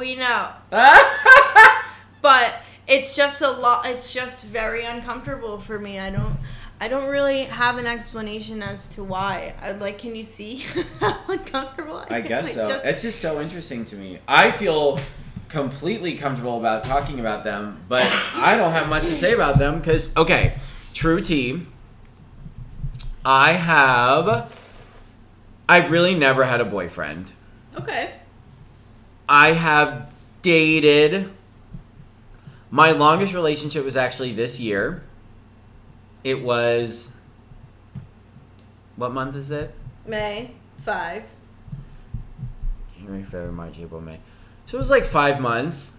[0.00, 0.48] we know
[2.22, 2.54] but
[2.88, 6.36] it's just a lot it's just very uncomfortable for me i don't
[6.80, 10.56] i don't really have an explanation as to why i like can you see
[11.00, 12.68] how uncomfortable i, I guess Like, so.
[12.68, 14.18] just- it's just so interesting to me.
[14.28, 14.98] I feel
[15.48, 18.02] completely comfortable about talking about them, but
[18.34, 20.54] I don't have much to say about them because, okay,
[20.92, 21.64] true T.
[23.24, 24.52] I have.
[25.68, 27.30] I've really never had a boyfriend.
[27.76, 28.14] okay
[29.28, 31.30] I have dated.
[32.70, 35.04] My longest relationship was actually this year.
[36.24, 37.16] It was.
[38.96, 39.74] What month is it?
[40.06, 41.22] may five
[42.96, 44.18] January, February, March, April, May.
[44.66, 45.98] So it was like five months.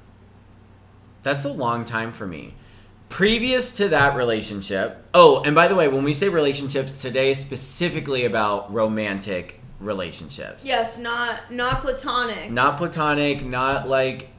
[1.24, 2.54] That's a long time for me.
[3.10, 8.26] Previous to that relationship, oh, and by the way, when we say relationships today, specifically
[8.26, 10.66] about romantic relationships.
[10.66, 14.30] yes not not platonic Not platonic, not like,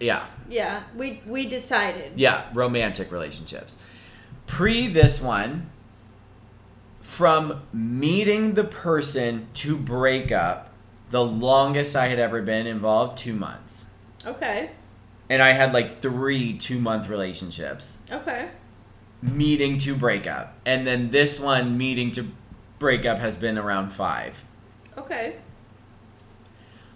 [0.00, 3.76] yeah, yeah we we decided yeah, romantic relationships.
[4.46, 5.70] Pre this one,
[7.00, 10.70] from meeting the person to break up,
[11.10, 13.86] the longest I had ever been involved, two months.
[14.26, 14.70] okay
[15.30, 18.50] and I had like three two month relationships, okay
[19.22, 22.26] meeting to break up, and then this one meeting to
[22.78, 24.42] break up has been around five.
[24.98, 25.36] okay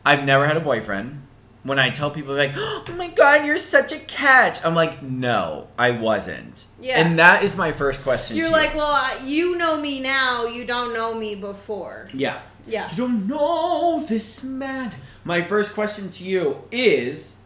[0.04, 1.22] I've never had a boyfriend.
[1.68, 5.68] When I tell people like, "Oh my god, you're such a catch," I'm like, "No,
[5.78, 7.00] I wasn't." Yeah.
[7.00, 8.37] and that is my first question.
[8.37, 8.78] you're like you.
[8.78, 14.04] well you know me now you don't know me before yeah, yeah you don't know
[14.09, 14.94] this man.
[15.24, 17.38] My first question to you is,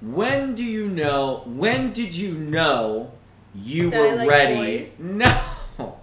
[0.00, 1.42] when do you know?
[1.46, 3.12] When did you know
[3.54, 4.88] you That were like ready?
[4.98, 5.40] No.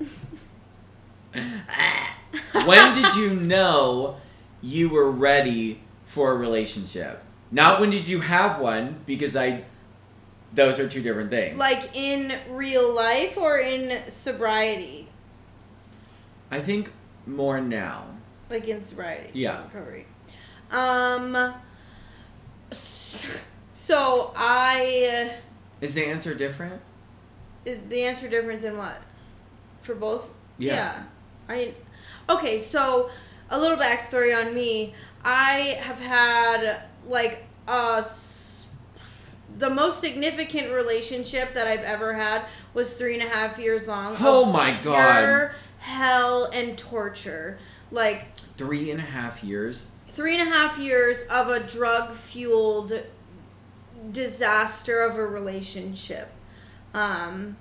[2.65, 4.17] when did you know
[4.61, 7.23] you were ready for a relationship?
[7.51, 9.63] Not when did you have one, because I.
[10.51, 11.59] Those are two different things.
[11.59, 15.07] Like in real life or in sobriety?
[16.49, 16.91] I think
[17.27, 18.07] more now.
[18.49, 19.29] Like in sobriety.
[19.33, 19.63] Yeah.
[19.65, 20.07] Recovery.
[20.71, 21.53] Um.
[22.71, 25.35] So I.
[25.81, 26.81] Is the answer different?
[27.63, 28.99] The answer different in what?
[29.83, 30.33] For both?
[30.57, 31.03] Yeah.
[31.47, 31.75] I.
[32.27, 33.11] Okay, so
[33.51, 34.95] a little backstory on me.
[35.23, 37.97] I have had like a.
[37.99, 38.67] s-
[39.57, 44.15] The most significant relationship that I've ever had was three and a half years long.
[44.19, 45.51] Oh my God.
[45.79, 47.57] Hell and torture.
[47.91, 48.27] Like
[48.57, 49.87] Three and a half years.
[50.13, 52.91] three and a half years of a drug fueled
[54.11, 56.29] disaster of a relationship.
[56.93, 57.57] Um,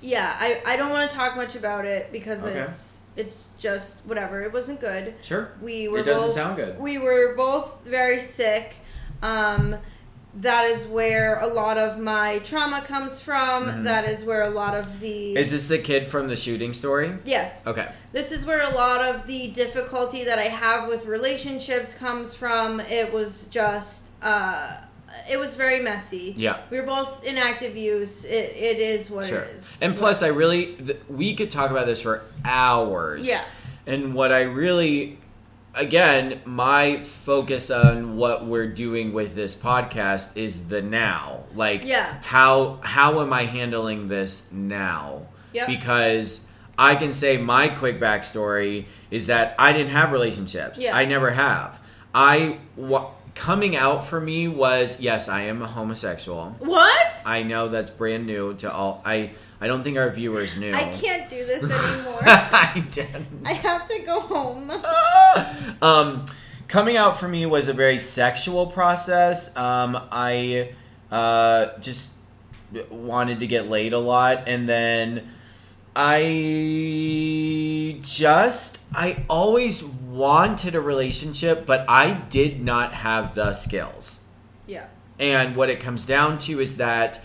[0.00, 2.58] yeah, I, I don't want to talk much about it because Okay.
[2.60, 4.42] it's it's just whatever.
[4.42, 5.14] It wasn't good.
[5.22, 5.50] Sure.
[5.62, 6.78] We were It doesn't both, sound good.
[6.78, 8.74] We were both very sick.
[9.22, 9.76] Um,
[10.36, 13.66] that is where a lot of my trauma comes from.
[13.66, 13.84] Mhm.
[13.84, 17.14] That is where a lot of the Is this the kid from the shooting story?
[17.24, 17.88] yes Okay.
[18.12, 22.80] this is where a lot of the difficulty that I have with relationships comes from.
[22.80, 24.66] It was just, uh,
[25.30, 26.34] it was very messy.
[26.36, 26.58] Yeah.
[26.70, 28.24] We were both in active use.
[28.24, 29.40] It, it is what Sure.
[29.40, 29.76] it is.
[29.80, 33.26] And plus, I really, th- we could talk about this for hours.
[33.26, 33.42] Yeah.
[33.86, 35.18] And what I really,
[35.74, 41.44] again, my focus on what we're doing with this podcast is the now.
[41.54, 42.14] Like, Yeah.
[42.22, 45.22] how how am I handling this now?
[45.52, 45.66] Yep.
[45.68, 46.46] Because
[46.78, 50.80] I can say my quick backstory is that I didn't have relationships.
[50.82, 50.96] Yeah.
[50.96, 51.78] I never have.
[52.14, 52.58] I
[53.34, 56.56] coming out for me was yes, I am a homosexual.
[56.58, 57.22] What?
[57.26, 59.02] I know that's brand new to all.
[59.04, 60.72] I I don't think our viewers knew.
[60.72, 61.62] I can't do this
[61.94, 62.20] anymore.
[62.24, 63.26] I didn't.
[63.44, 64.70] I have to go home.
[65.82, 66.24] um,
[66.68, 69.56] coming out for me was a very sexual process.
[69.56, 70.74] Um, I
[71.10, 72.12] uh, just
[72.90, 75.30] wanted to get laid a lot, and then
[75.96, 84.20] I just I always wanted a relationship, but I did not have the skills.
[84.66, 84.86] Yeah.
[85.18, 87.22] And what it comes down to is that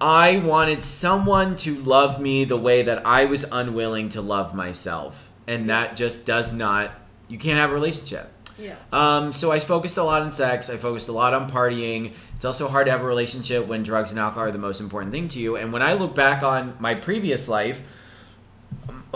[0.00, 5.30] I wanted someone to love me the way that I was unwilling to love myself.
[5.46, 6.90] And that just does not,
[7.28, 8.30] you can't have a relationship.
[8.58, 8.76] Yeah.
[8.92, 10.70] Um, so I focused a lot on sex.
[10.70, 12.12] I focused a lot on partying.
[12.36, 15.12] It's also hard to have a relationship when drugs and alcohol are the most important
[15.12, 15.56] thing to you.
[15.56, 17.82] And when I look back on my previous life,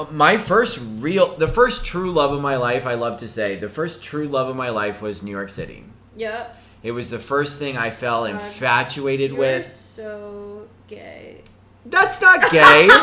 [0.06, 3.68] my first real, the first true love of my life, I love to say, the
[3.68, 5.84] first true love of my life was New York City.
[6.16, 6.46] Yeah.
[6.82, 8.34] It was the first thing I fell God.
[8.34, 9.72] infatuated You're with.
[9.72, 11.42] so gay.
[11.86, 12.88] That's not gay.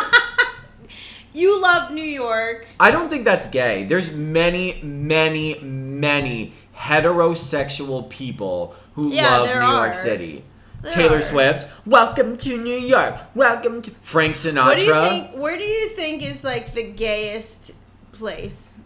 [1.34, 2.66] You love New York.
[2.80, 3.84] I don't think that's gay.
[3.84, 9.96] There's many, many, many heterosexual people who Yeah, love New York.
[9.96, 10.46] City.
[10.86, 11.22] There Taylor are.
[11.22, 13.16] Swift, welcome to New York.
[13.34, 14.66] Welcome to Frank Sinatra.
[14.66, 15.36] What do you think?
[15.36, 17.72] Where do you think is like the gayest
[18.12, 18.78] place?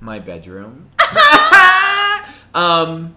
[0.00, 0.88] My bedroom.
[2.54, 3.14] um.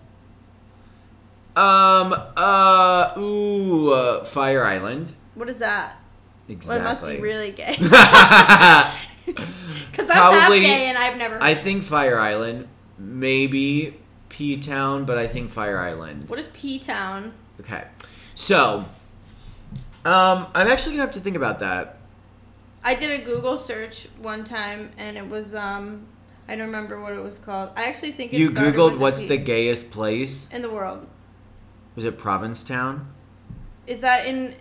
[1.55, 2.15] Um.
[2.35, 3.13] Uh.
[3.17, 3.93] Ooh.
[3.93, 5.13] Uh, Fire Island.
[5.35, 6.01] What is that?
[6.49, 6.81] Exactly.
[6.81, 7.77] Well, it must be really gay.
[9.91, 11.41] Because I'm half gay and I've never.
[11.41, 12.67] I think Fire Island.
[12.97, 13.95] Maybe
[14.39, 16.29] P Town, but I think Fire Island.
[16.29, 17.33] what is P Town?
[17.59, 17.83] Okay.
[18.35, 18.85] So,
[20.05, 21.97] um, I'm actually gonna have to think about that.
[22.81, 26.05] I did a Google search one time and it was um
[26.47, 27.71] I don't remember what it was called.
[27.75, 30.49] I actually think it You googled what's the gayest place?
[30.53, 31.05] in the world.
[31.97, 33.11] Was it Provincetown,
[33.87, 34.55] Is that in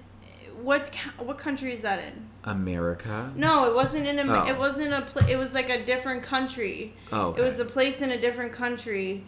[0.60, 2.26] what what country is that in?
[2.42, 3.32] America?
[3.36, 4.24] No, it wasn't in a.
[4.24, 4.46] Oh.
[4.48, 5.02] It wasn't a.
[5.02, 6.94] Pl- it was like a different country.
[7.12, 9.24] Oh, It was a place in a different country.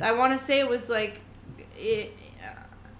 [0.00, 1.20] I want to say it was like,
[1.76, 2.12] it,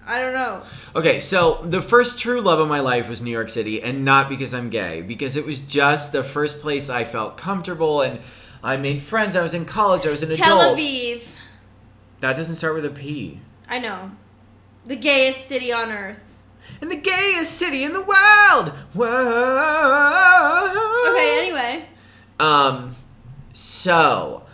[0.07, 0.63] I don't know.
[0.95, 4.29] Okay, so the first true love of my life was New York City, and not
[4.29, 8.19] because I'm gay, because it was just the first place I felt comfortable and
[8.63, 9.35] I made friends.
[9.35, 10.05] I was in college.
[10.07, 10.77] I was an Tel adult.
[10.77, 11.23] Tel Aviv.
[12.21, 13.39] That doesn't start with a P.
[13.67, 14.11] I know,
[14.85, 16.19] the gayest city on earth.
[16.81, 18.73] And the gayest city in the world.
[18.93, 19.09] Whoa.
[21.11, 21.39] Okay.
[21.39, 21.85] Anyway,
[22.39, 22.95] Um,
[23.53, 24.44] so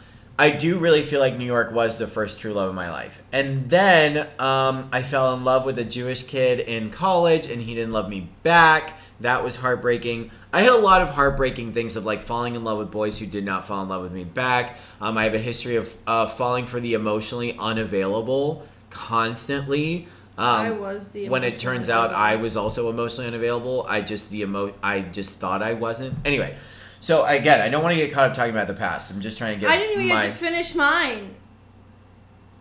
[0.41, 3.21] I do really feel like New York was the first true love of my life,
[3.31, 7.75] and then um, I fell in love with a Jewish kid in college, and he
[7.75, 8.97] didn't love me back.
[9.19, 10.31] That was heartbreaking.
[10.51, 13.27] I had a lot of heartbreaking things of like falling in love with boys who
[13.27, 14.77] did not fall in love with me back.
[14.99, 20.07] Um, I have a history of uh, falling for the emotionally unavailable constantly.
[20.39, 23.85] Um, I was the when it turns out I was also emotionally unavailable.
[23.87, 26.15] I just the emo I just thought I wasn't.
[26.25, 26.57] Anyway,
[27.01, 29.11] so again, I don't want to get caught up talking about the past.
[29.11, 31.35] I'm just trying to get I didn't even my get to finish mine.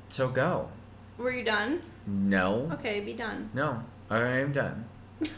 [0.09, 0.69] so go.
[1.17, 1.83] Were you done?
[2.07, 3.51] No, Okay, be done.
[3.55, 4.87] no, I am done.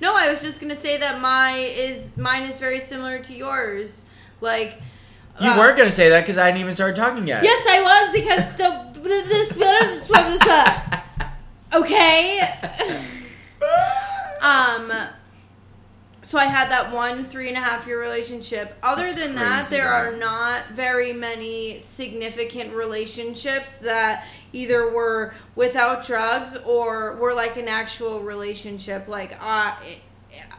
[0.00, 4.06] No, I was just gonna say that my is mine is very similar to yours.
[4.40, 4.80] Like
[5.38, 7.44] You uh, weren't gonna say that because I hadn't even started talking yet.
[7.44, 9.56] Yes, I was because the this
[11.74, 12.40] okay.
[14.40, 14.90] Um.
[16.30, 18.78] So I had that one three and a half year relationship.
[18.84, 26.06] Other That's than that, there are not very many significant relationships that either were without
[26.06, 29.08] drugs or were like an actual relationship.
[29.08, 29.98] Like I,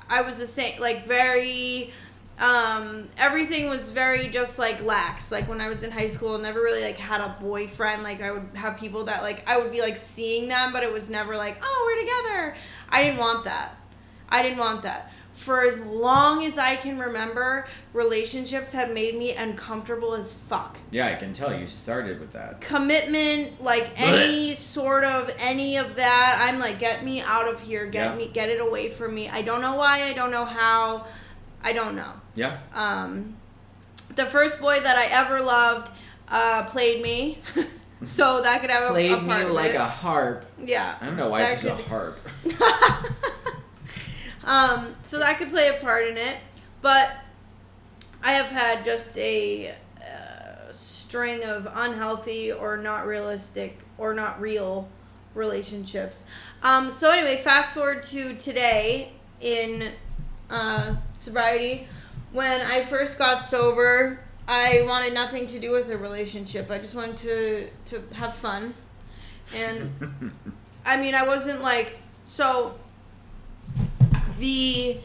[0.10, 0.78] I was the same.
[0.82, 1.94] Like very
[2.38, 6.60] um everything was very just like lax like when i was in high school never
[6.60, 9.80] really like had a boyfriend like i would have people that like i would be
[9.80, 12.58] like seeing them but it was never like oh we're together
[12.90, 13.78] i didn't want that
[14.30, 15.11] i didn't want that
[15.42, 21.08] for as long as i can remember relationships have made me uncomfortable as fuck Yeah,
[21.08, 22.62] I can tell you started with that.
[22.62, 27.86] commitment like any sort of any of that i'm like get me out of here
[27.88, 28.16] get Yeah.
[28.16, 31.06] me get it away from me i don't know why i don't know how
[31.64, 32.58] i don't know Yeah.
[32.76, 33.36] um,
[34.16, 35.90] the first boy that I ever loved
[36.28, 37.40] uh, played me,
[38.06, 39.76] so that could have a, a Played part me of like it.
[39.78, 40.46] a harp.
[40.60, 40.96] yeah.
[41.02, 42.20] I don't know why That it's just a harp.
[44.44, 46.38] um, so that could play a part in it,
[46.82, 47.12] but
[48.24, 54.88] I have had just a uh, string of unhealthy or not realistic or not real
[55.34, 56.26] relationships.
[56.64, 59.92] Um, so anyway, fast forward to today in
[60.50, 61.88] uh, sobriety.
[62.32, 66.70] When I first got sober, I wanted nothing to do with a relationship.
[66.70, 68.74] I just wanted to to have fun,
[69.56, 70.34] and
[70.86, 72.76] I mean, I wasn't like so.
[74.42, 74.98] The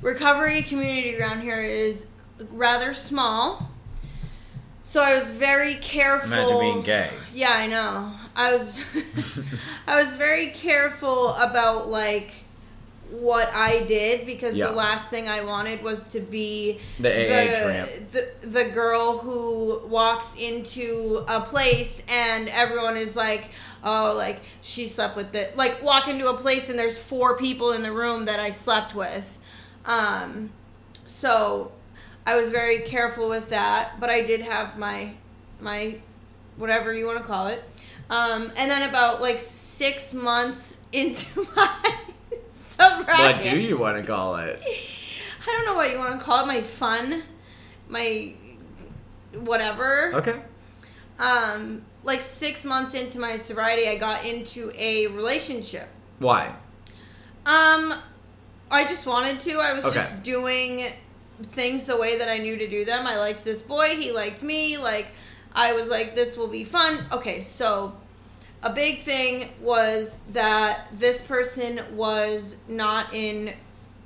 [0.00, 2.06] recovery community around here is
[2.52, 3.68] rather small,
[4.84, 6.28] so I was very careful.
[6.32, 7.10] Imagine being gay.
[7.34, 8.12] Yeah, I know.
[8.36, 8.78] I was
[9.88, 12.30] I was very careful about like
[13.10, 14.66] what I did because Yeah.
[14.68, 17.90] the last thing I wanted was to be The tramp.
[18.12, 23.46] the the girl who walks into a place and everyone is like
[23.84, 27.72] oh like she slept with it like walk into a place and there's four people
[27.72, 29.38] in the room that I slept with
[29.84, 30.50] um
[31.04, 31.72] so
[32.26, 35.14] I was very careful with that but I did have my
[35.60, 35.96] my
[36.56, 37.62] whatever you want to call it
[38.10, 41.98] um and then about like 6 months into my
[42.50, 44.60] sobriety What do you want to call it?
[45.46, 46.46] I don't know what you want to call it.
[46.46, 47.22] My fun,
[47.88, 48.32] my
[49.32, 50.12] whatever.
[50.14, 50.42] Okay.
[51.18, 55.88] Um, like six months into my sobriety, I got into a relationship.
[56.20, 56.54] Why?
[57.44, 57.92] Um,
[58.70, 59.58] I just wanted to.
[59.58, 59.96] I was Okay.
[59.96, 60.86] just doing
[61.42, 63.06] things the way that I knew to do them.
[63.06, 63.96] I liked this boy.
[63.96, 64.78] He liked me.
[64.78, 65.08] Like,
[65.52, 67.04] I was like, this will be fun.
[67.12, 67.92] Okay, so
[68.62, 73.52] a big thing was that this person was not in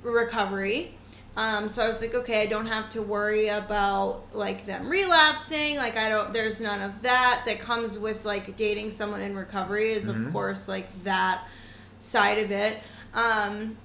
[0.03, 0.95] recovery.
[1.37, 5.77] Um, so I was like, okay, I don't have to worry about like them relapsing.
[5.77, 9.93] Like I don't, there's none of that that comes with like dating someone in recovery
[9.93, 10.27] is Mhm.
[10.27, 11.43] of course like that
[11.99, 12.77] side of it.
[13.13, 13.77] Um,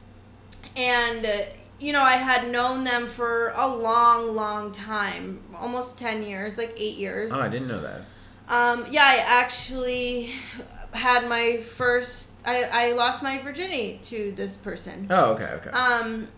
[0.77, 1.37] and uh,
[1.79, 6.75] you know, I had known them for a long, long time, almost ten years, like
[6.77, 7.31] eight years.
[7.33, 8.01] Oh, I didn't know that.
[8.49, 10.33] Um, yeah, I actually
[10.93, 12.33] had my first.
[12.45, 15.07] I, I lost my virginity to this person.
[15.11, 15.71] Oh, okay, okay.
[15.71, 16.29] Um,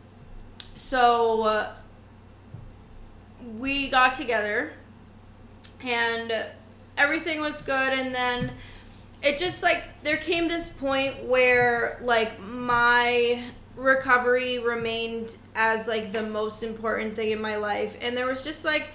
[0.79, 1.75] so uh,
[3.59, 4.73] we got together,
[5.83, 6.33] and
[6.97, 8.53] everything was good, and then
[9.23, 13.43] it just like there came this point where like my
[13.75, 17.97] recovery remained as like the most important thing in my life.
[18.01, 18.91] And there was just like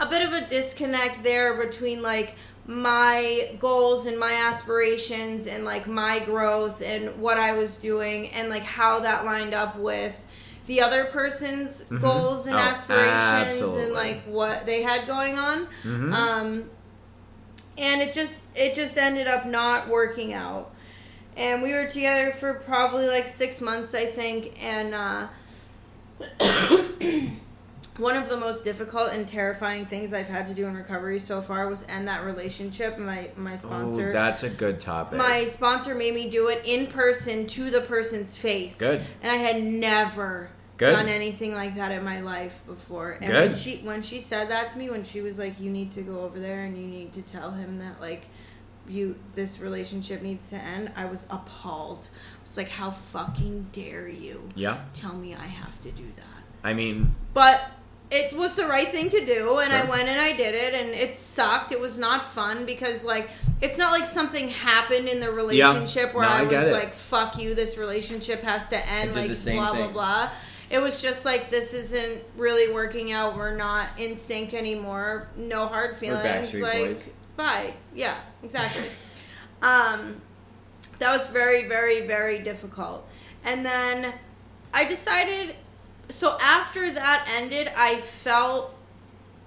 [0.00, 2.34] a bit of a disconnect there between like
[2.66, 8.48] my goals and my aspirations and like my growth and what I was doing and
[8.48, 10.14] like how that lined up with
[10.68, 12.00] the other person's Mhm.
[12.00, 13.84] goals and Oh, aspirations absolutely.
[13.84, 16.12] and like what they had going on Mhm.
[16.14, 16.70] um
[17.76, 20.72] and it just it just ended up not working out
[21.36, 25.26] and we were together for probably like six months i think and uh
[27.98, 31.40] one of the most difficult and terrifying things i've had to do in recovery so
[31.42, 35.16] far was end that relationship my my sponsor oh, that's a good topic.
[35.18, 39.00] my sponsor made me do it in person to the person's face Good.
[39.22, 40.92] and i had never Good.
[40.92, 44.68] done anything like that in my life before and when she when she said that
[44.70, 47.12] to me when she was like you need to go over there and you need
[47.14, 48.26] to tell him that like
[48.88, 54.08] you this relationship needs to end i was appalled i was like how fucking dare
[54.08, 54.78] you yeah.
[54.94, 56.24] tell me i have to do that
[56.64, 57.60] I mean, but
[58.10, 60.88] it was the right thing to do and i went and i did it and
[60.90, 63.28] it sucked it was not fun because like
[63.60, 66.72] it's not like something happened in the relationship where No, i, I was it.
[66.72, 69.92] like fuck you this relationship has to end did like the same blah blah thing.
[69.92, 70.30] blah
[70.70, 73.36] it was just like this isn't really working out.
[73.36, 75.28] We're not in sync anymore.
[75.36, 77.10] No hard feelings like Boys.
[77.36, 77.74] bye.
[77.94, 78.84] Yeah exactly.
[79.60, 80.20] Um
[81.00, 83.08] that was very very very difficult.
[83.44, 84.12] And then
[84.72, 85.56] i decided
[86.10, 88.74] so after that ended i felt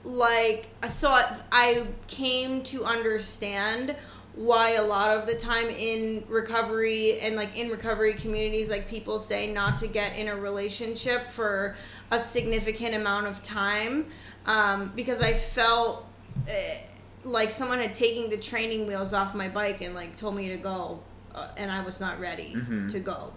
[0.04, 1.16] like so
[1.52, 3.96] i came to understand
[4.36, 9.20] why a lot of the time in recovery and like in recovery communities like people
[9.20, 11.76] say not to get in a relationship for
[12.12, 14.06] a significant amount of time
[14.46, 16.06] um, because i felt
[16.48, 16.78] eh,
[17.26, 20.58] like someone had taken the training wheels off my bike and like told me to
[20.58, 21.02] go
[21.36, 22.90] uh, and i was not ready Mhm.
[22.92, 23.34] to go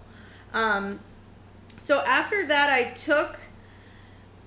[0.53, 0.99] um,
[1.77, 3.37] so after that i took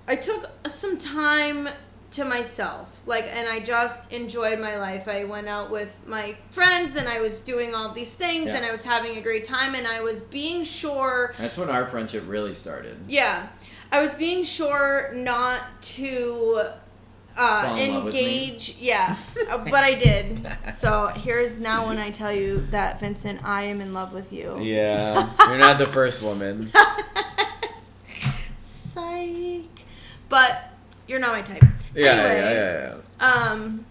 [0.07, 1.69] i took some time
[2.11, 6.97] to myself like and i just enjoyed my life i went out with my friends
[6.97, 8.57] and i was doing all these things Yeah.
[8.57, 11.85] and i was having a great time and i was being sure that's when our
[11.87, 12.97] friendship really started.
[13.09, 13.49] yeah
[13.93, 16.63] i was being sure not to
[17.37, 18.21] uh, Fall in love with me?
[18.49, 19.17] engage yeah
[19.51, 23.81] uh, but i did so here's now when i tell you that vincent i am
[23.83, 25.29] in love with you Yeah.
[25.49, 26.73] You're not the first woman.
[28.59, 29.65] Psych.
[30.29, 30.68] But
[31.09, 31.65] you're not my type.
[31.95, 33.51] Yeah, Anyway, yeah, yeah, yeah.
[33.51, 33.87] Um,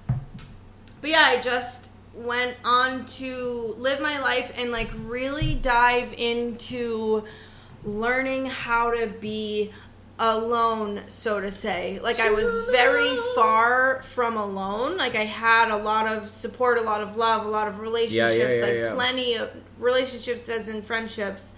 [1.01, 7.23] but yeah, I just went on to live my life and like really dive into
[7.83, 9.71] learning how to be
[10.19, 11.99] alone, so to say.
[12.01, 14.97] Like I was very far from alone.
[14.97, 18.57] Like I had a lot of support, a lot of love, a lot of relationships,
[18.57, 18.93] yeah, like yeah.
[18.93, 21.55] plenty of relationships as in friendships.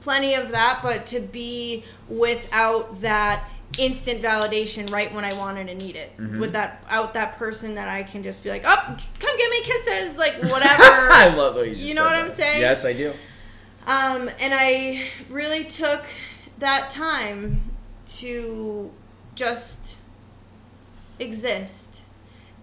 [0.00, 5.80] Plenty of that, but to be without that instant validation right when I wanted and
[5.80, 6.16] need it.
[6.16, 6.40] Mm-hmm.
[6.40, 9.62] With that out that person that I can just be like, "Oh, come give me
[9.62, 10.82] kisses," like whatever.
[10.82, 12.60] I love way you, You know what I'm saying?
[12.60, 13.12] Yes, I do.
[13.86, 16.04] Um, and I really took
[16.58, 17.62] that time
[18.16, 18.90] to
[19.34, 19.96] just
[21.18, 22.02] exist.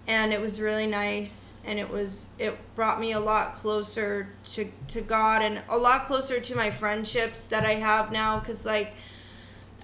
[0.08, 4.72] And it was really nice and it was it brought me a lot closer to
[4.90, 8.94] to God and a lot closer to my friendships that I have now cuz like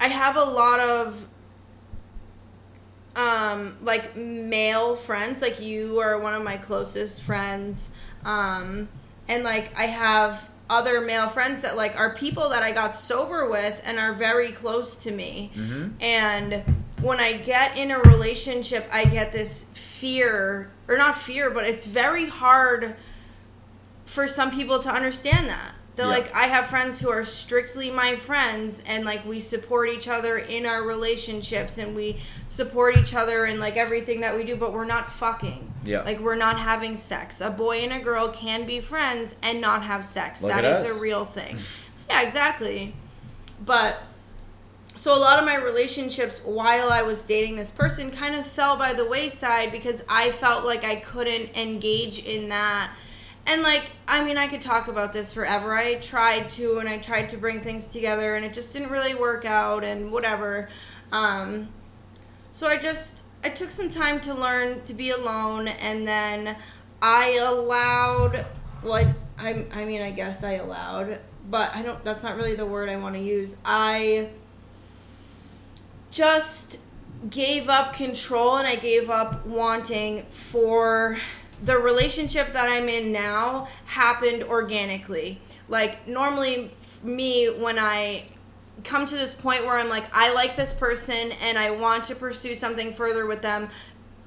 [0.01, 1.27] I have a lot of
[3.15, 7.91] um like male friends like you are one of my closest friends
[8.23, 8.87] um
[9.27, 13.49] and like I have other male friends that like are people that I got sober
[13.49, 15.89] with and are very close to me Mm-hmm.
[16.01, 16.63] and
[17.01, 21.85] when I get in a relationship I get this fear or not fear but it's
[21.85, 22.95] very hard
[24.05, 25.71] for some people to understand that.
[26.01, 26.13] That Yeah.
[26.17, 30.37] like I have friends who are strictly my friends and like we support each other
[30.37, 34.73] in our relationships and we support each other in like everything that we do, but
[34.73, 35.71] we're not fucking.
[35.85, 36.01] Yeah.
[36.01, 37.39] Like we're not having sex.
[37.41, 40.41] A boy and a girl can be friends and not have sex.
[40.41, 40.97] Look That at is us.
[40.97, 41.57] a real thing.
[42.09, 42.93] yeah, exactly.
[43.63, 43.97] But
[44.95, 48.77] so a lot of my relationships while I was dating this person kind of fell
[48.77, 52.91] by the wayside because I felt like I couldn't engage in that.
[53.45, 55.75] And like, I mean, I could talk about this forever.
[55.75, 59.15] I tried to and I tried to bring things together and it just didn't really
[59.15, 60.69] work out and whatever.
[61.11, 61.69] Um
[62.51, 66.55] so I just I took some time to learn to be alone and then
[67.01, 68.45] I allowed
[68.81, 71.19] what I I mean, I guess I allowed,
[71.49, 73.57] but I don't that's not really the word I want to use.
[73.65, 74.29] I
[76.11, 76.77] just
[77.29, 81.17] gave up control and I gave up wanting for
[81.61, 85.39] the relationship that I'm in now happened organically.
[85.67, 88.25] Like normally f- me when I
[88.83, 92.15] come to this point where I'm like I like this person and I want to
[92.15, 93.69] pursue something further with them,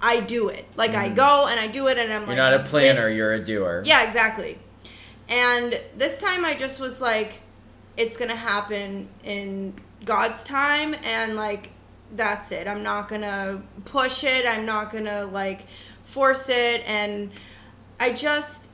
[0.00, 0.64] I do it.
[0.76, 2.34] Like I go and I do it and I'm Mm.
[2.34, 3.82] You're like not a planner, you're a doer.
[3.84, 4.58] yeah, exactly.
[5.28, 7.40] And this time I just was like,
[7.96, 9.72] it's gonna happen in
[10.04, 11.70] God's time, and like,
[12.12, 12.68] that's it.
[12.68, 15.66] I'm not gonna push it, I'm not gonna like
[16.04, 17.30] force it, and
[17.98, 18.68] I just,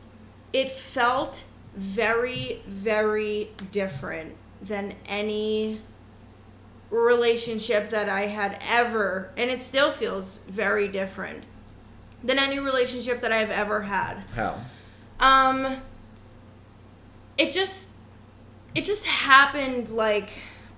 [0.52, 5.80] it felt very, very different than any
[6.90, 11.44] relationship that I had ever, and it still feels very different
[12.22, 14.24] than any relationship that I've ever had.
[14.34, 14.60] How?
[15.20, 15.80] Um
[17.38, 17.90] it just
[18.74, 20.30] it just happened like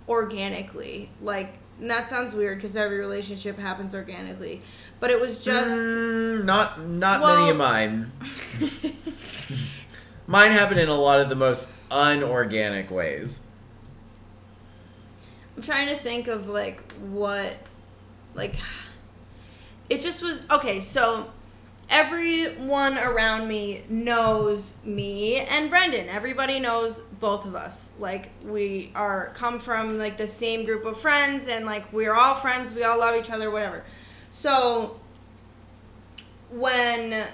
[0.09, 1.11] organically.
[1.21, 4.63] Like and that sounds weird because every relationship happens organically.
[5.03, 8.13] But it was just Mm, not not Well- many of mine.
[10.29, 13.41] Mine happened in a lot of the most unorganic ways.
[15.57, 17.53] I'm trying to think of like what
[18.37, 18.55] like
[19.91, 21.33] it just was okay, so
[21.91, 26.09] everyone around me knows me and Brendan.
[26.11, 27.95] Everybody knows both of us.
[27.99, 32.37] Like we are come from like the same group of friends and like we're all
[32.37, 33.83] friends, we all love each other, whatever.
[34.33, 34.99] So
[36.51, 37.27] when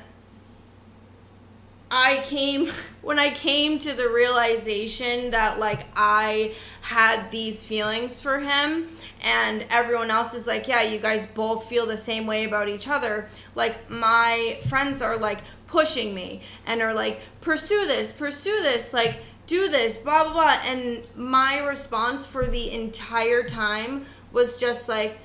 [1.91, 2.67] I came
[3.03, 8.91] when I came to the realization that like I had these feelings for him
[9.23, 12.89] and everyone else is like, yeah, you guys both feel the same way about each
[12.89, 13.29] other.
[13.55, 15.39] Like my friends are like
[15.69, 20.59] pushing me and are like, pursue this, pursue this, like do this, blah blah blah.
[20.65, 25.19] And my response for the entire time was just like,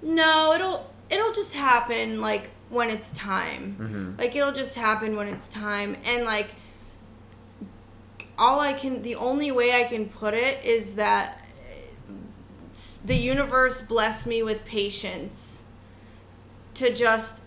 [0.00, 3.76] no, it'll it'll just happen like when it's time.
[3.78, 4.18] Mhm.
[4.18, 5.96] Like it'll just happen when it's time.
[6.04, 6.50] And like
[8.38, 11.44] all I can the only way I can put it is that
[13.04, 15.64] the universe blessed me with patience
[16.74, 17.42] to just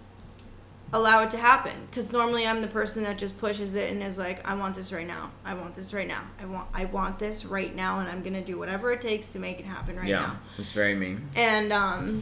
[0.93, 4.17] allow it to happen because normally i'm the person that just pushes it and is
[4.17, 7.17] like i want this right now i want this right now i want i want
[7.17, 10.09] this right now and i'm gonna do whatever it takes to make it happen right
[10.09, 11.29] yeah, now it's very mean.
[11.35, 12.21] and um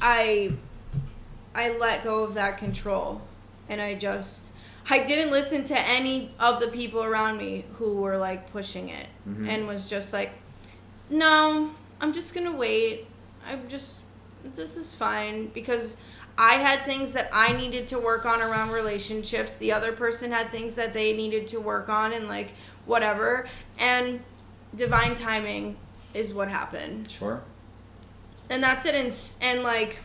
[0.00, 0.52] i
[1.54, 3.20] i let go of that control.
[3.68, 4.48] And i just
[4.88, 9.06] i didn't listen to any of the people around me who were like pushing it.
[9.28, 9.48] Mhm.
[9.48, 10.30] and was just like
[11.08, 11.70] no
[12.00, 13.06] i'm just gonna wait.
[13.48, 14.02] I'm just
[14.54, 15.48] this is fine.
[15.48, 15.96] Because
[16.38, 19.56] i had things that i needed to work on around relationships.
[19.56, 22.52] The other person had things that they needed to work on and like
[22.86, 23.48] whatever.
[23.78, 24.20] And
[24.74, 25.76] divine timing
[26.14, 27.10] is what happened.
[27.10, 27.42] Sure.
[28.50, 29.96] And that's it and, and like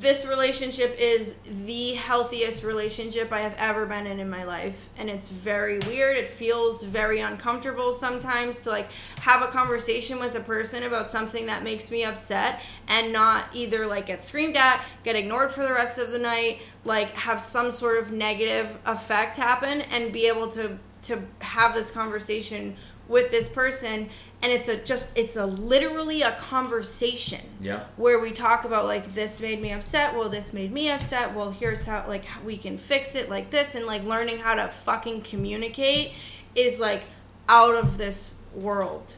[0.00, 4.88] this relationship is the healthiest relationship I have ever been in in my life.
[4.96, 6.16] And it's very weird.
[6.16, 8.88] It feels very uncomfortable sometimes to like
[9.20, 13.86] have a conversation with a person about something that makes me upset and not either
[13.86, 17.70] like get screamed at, get ignored for the rest of the night, like have some
[17.70, 22.76] sort of negative effect happen and be able to to have this conversation
[23.08, 24.08] with this person
[24.42, 27.40] and it's a just it's a literally a conversation.
[27.60, 27.84] Yeah.
[27.96, 31.50] where we talk about like this made me upset well this made me upset well
[31.50, 33.74] here's how like how we can fix it like this.
[33.74, 36.12] And like learning how to fucking communicate
[36.54, 37.02] is like
[37.48, 39.14] out of this world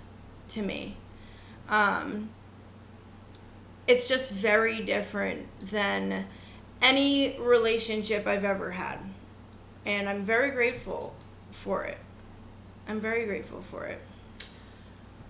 [0.51, 0.97] to me.
[1.69, 2.31] Um
[3.87, 6.27] it's just very different than
[6.81, 8.99] any relationship I've ever had.
[9.85, 11.15] And I'm very grateful
[11.51, 11.99] for it.
[12.89, 14.01] I'm very grateful for it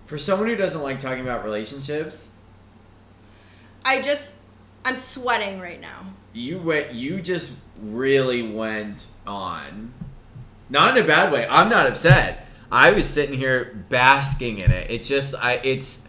[0.05, 2.33] For someone who doesn't like talking about relationships,
[3.85, 4.37] I just
[4.85, 6.93] I'm sweating right now you went.
[6.93, 9.93] You just really went on.
[10.69, 11.47] Not in a bad way.
[11.47, 12.47] I'm not upset.
[12.71, 14.89] I was sitting here basking in it.
[14.89, 15.61] It's just I.
[15.63, 16.07] It's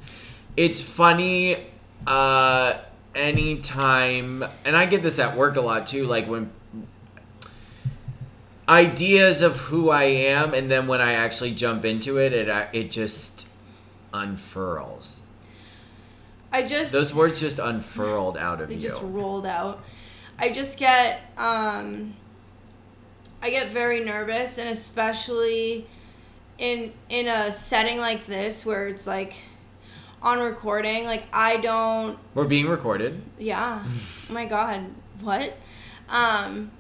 [0.57, 1.59] it's funny.
[2.07, 2.79] Uh,
[3.15, 6.07] anytime, and I get this at work a lot too.
[6.07, 6.51] Like when
[8.67, 12.91] ideas of who I am, and then when I actually jump into it, it it
[12.91, 13.44] just
[14.15, 15.21] unfurls.
[16.53, 18.81] I just Those words just unfurled out of they you.
[18.81, 19.83] just rolled out.
[20.39, 22.15] I just get um
[23.43, 25.87] I get very nervous and especially
[26.59, 29.35] in in a setting like this where it's like
[30.23, 33.21] on recording, like I don't We're being recorded.
[33.39, 33.83] yeah.
[33.85, 34.87] oh my god.
[35.21, 35.57] What?
[36.09, 36.71] Um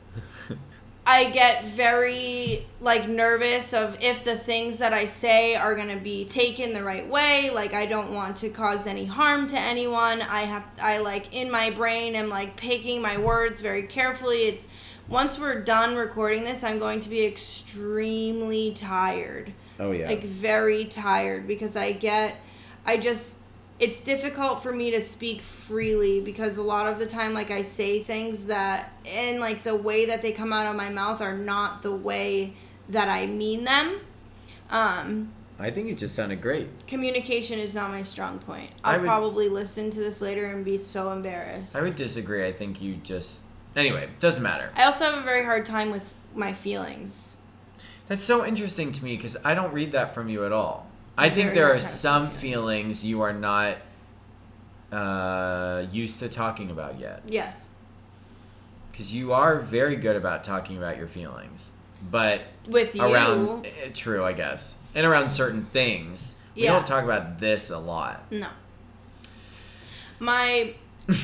[1.06, 6.02] I get very like nervous of if the things that I say are going to
[6.02, 7.50] be taken the right way.
[7.50, 10.22] Like I don't want to cause any harm to anyone.
[10.22, 14.46] I have I like in my brain am like picking my words very carefully.
[14.46, 14.68] It's
[15.06, 20.08] once we're done recording this, I'm going to be extremely tired Oh yeah.
[20.08, 22.36] like very tired because I get
[22.86, 23.38] I just
[23.80, 27.62] it's difficult for me to speak freely because a lot of the time like I
[27.62, 31.36] say things that and like the way that they come out of my mouth are
[31.36, 32.54] not the way
[32.88, 34.00] that I mean them.
[34.70, 36.68] Um I think it just sounded great.
[36.88, 38.70] communication is not my strong point.
[38.82, 41.76] I'll would- probably listen to this later and be so embarrassed.
[41.76, 42.44] I would disagree.
[42.46, 43.42] I think you just.
[43.76, 44.70] Anyway, doesn't matter.
[44.76, 47.38] I also have a very hard time with my feelings.
[48.06, 50.88] That's so interesting to me because I don't read that from you at all.
[51.16, 53.76] I think Very there are some feelings you are not
[54.92, 57.22] uh, used to talking about yet.
[57.26, 57.70] Yes.
[58.90, 61.72] Because you are very good about talking about your feelings.
[62.10, 63.02] But With you.
[63.02, 63.66] around.
[63.66, 64.76] eh, True, I guess.
[64.94, 66.40] And around certain things.
[66.54, 66.72] We Yeah.
[66.72, 68.24] don't talk about this a lot.
[68.30, 68.48] No.
[70.20, 70.74] My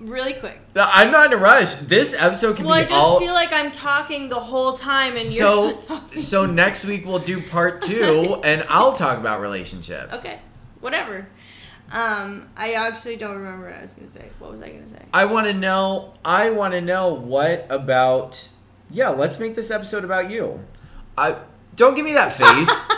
[0.00, 0.58] really quick.
[0.74, 1.74] I'm not in a rush.
[1.74, 2.76] This episode can be long.
[2.78, 3.18] Well, I just all.
[3.20, 6.00] feel like I'm talking the whole time, and so you're.
[6.18, 10.38] so next week we'll do part two and i'll talk about relationships okay,
[10.80, 11.28] whatever.
[11.92, 14.28] Um, I actually don't remember what I was gonna say.
[14.38, 15.02] What was I gonna say?
[15.12, 18.48] i want to know i want to know what about
[18.90, 20.60] yeah let's make this episode about you
[21.18, 21.36] i
[21.74, 22.88] don't give me that face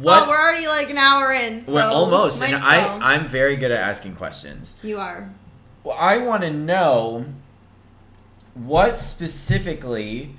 [0.00, 1.66] what we're already like an hour in.
[1.66, 5.28] So we're almost and i i'm very good at asking questions You are.
[5.86, 7.24] Well, i want to know
[8.54, 10.34] what specifically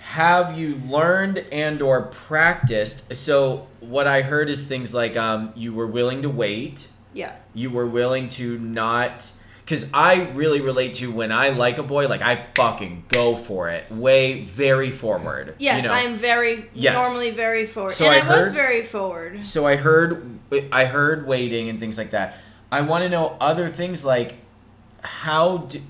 [0.00, 5.72] have you learned and or practiced so what i heard is things like um, you
[5.72, 7.32] were willing to wait Yeah.
[7.54, 9.32] you were willing to not
[9.64, 13.68] because i really relate to when i like a boy like i fucking go for
[13.68, 15.94] it way very forward Yes, you know?
[15.94, 16.94] I'm very Yes.
[16.94, 19.46] normally very forward, So and I I, was very forward.
[19.46, 20.38] so i heard
[20.72, 22.36] i heard waiting and things like that
[22.70, 24.34] i want to know other things like
[25.02, 25.80] how do,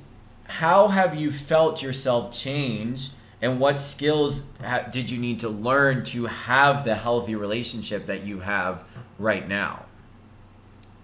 [0.48, 3.10] how have you felt yourself change
[3.42, 8.22] and what skills ha- did you need to learn to have the healthy relationship that
[8.24, 8.84] you have
[9.18, 9.84] right now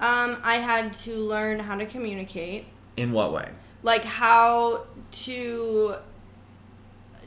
[0.00, 2.66] Um, I had to learn how to communicate.
[2.96, 3.48] in what way
[3.82, 4.84] like how
[5.26, 5.96] to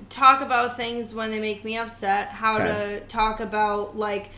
[0.09, 2.99] talk about things when they make me upset how Okay.
[2.99, 4.29] to talk about like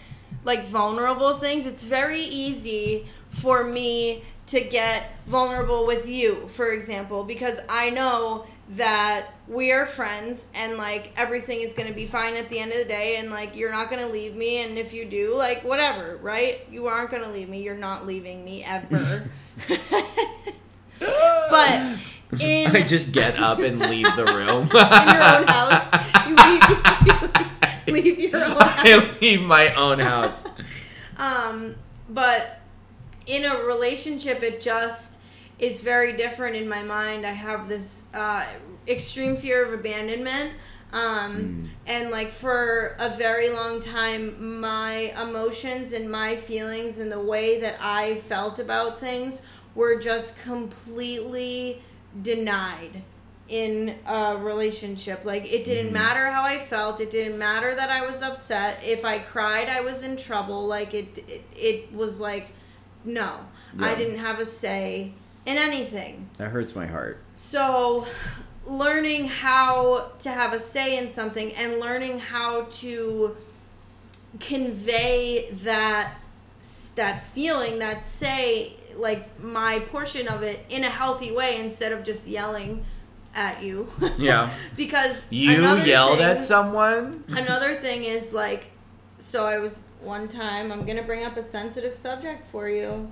[0.44, 7.24] like vulnerable things it's very easy for me to get vulnerable with you for example
[7.24, 12.36] because i know that we are friends and like everything is going to be fine
[12.36, 14.78] at the end of the day and like you're not going to leave me and
[14.78, 18.44] if you do like whatever right you aren't going to leave me you're not leaving
[18.44, 19.30] me ever
[21.00, 22.00] but
[22.40, 24.64] in I just get up and leave the room.
[24.74, 25.90] in your own house.
[26.28, 26.36] You
[27.96, 28.86] leave, leave your own house.
[28.86, 30.46] I leave my own house.
[31.18, 31.76] Um,
[32.10, 32.57] but
[33.28, 35.18] in a relationship, it just
[35.60, 37.26] is very different in my mind.
[37.26, 38.46] I have this uh,
[38.88, 40.54] extreme fear of abandonment.
[40.94, 47.20] Um, And like for a very long time, my emotions and my feelings and the
[47.20, 49.42] way that I felt about things
[49.76, 51.82] were just completely
[52.22, 53.04] denied
[53.48, 55.24] in a relationship.
[55.24, 57.00] Like it didn't matter how I felt.
[57.00, 58.82] It didn't matter that I was upset.
[58.84, 60.66] If I cried, I was in trouble.
[60.68, 62.48] Like it, it, it was like,
[63.08, 63.40] no,
[63.80, 65.14] I didn't have a say
[65.46, 66.30] in anything.
[66.38, 67.24] That hurts my heart.
[67.36, 68.06] So,
[68.66, 73.36] learning how to have a say in something and learning how to
[74.40, 76.14] convey that
[76.96, 82.04] that feeling, that say, like my portion of it in a healthy way instead of
[82.04, 82.84] just yelling
[83.36, 83.88] at you.
[84.18, 84.50] Yeah.
[84.76, 87.24] because You yelled thing- at someone?
[87.28, 88.72] Another thing is like,
[89.20, 90.72] so I was one time.
[90.72, 93.12] I'm gonna bring up a sensitive subject for you.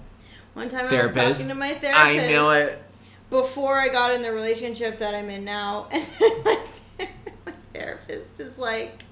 [0.53, 2.81] One time I was talking to my therapist I know it.
[3.29, 6.05] before I got in the relationship that I'm in now, and
[6.45, 6.59] my,
[7.45, 9.03] my therapist is like,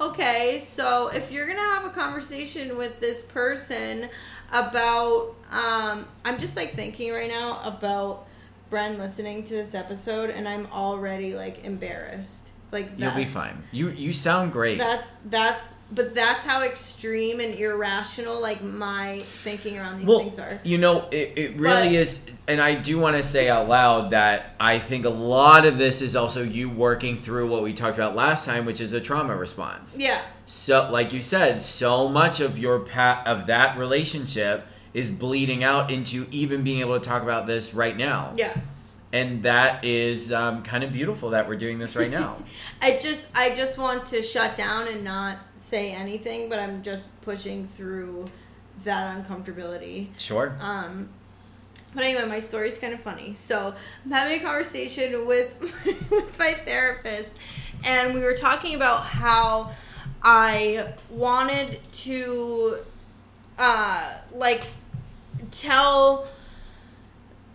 [0.00, 4.08] okay, so if you're gonna have a conversation with this person
[4.52, 8.26] about, um, I'm just like thinking right now about
[8.70, 12.47] Bren listening to this episode, and I'm already like embarrassed.
[12.70, 13.62] Like You'll be fine.
[13.72, 14.76] You you sound great.
[14.78, 20.38] That's that's, but that's how extreme and irrational like my thinking around these well, things
[20.38, 20.60] are.
[20.64, 24.10] you know, it, it really But- is, and I do want to say out loud
[24.10, 27.96] that I think a lot of this is also you working through what we talked
[27.96, 29.96] about last time, which is a trauma response.
[29.98, 35.64] Yeah, So, like you said, so much of your path of that relationship is bleeding
[35.64, 38.34] out into even being able to talk about this right now.
[38.36, 38.54] yeah.
[39.12, 42.36] And that is um, kind of beautiful that we're doing this right now.
[42.82, 47.08] I just I just want to shut down and not say anything, but I'm just
[47.22, 48.30] pushing through
[48.84, 50.08] that uncomfortability.
[50.18, 50.56] sure.
[50.60, 51.08] Um
[51.94, 53.34] but anyway, my story's kind of funny.
[53.34, 55.58] So I'm having a conversation with
[56.10, 57.36] with my therapist,
[57.84, 59.70] and we were talking about how
[60.22, 62.78] I wanted to,
[63.58, 64.66] uh, like,
[65.50, 66.28] tell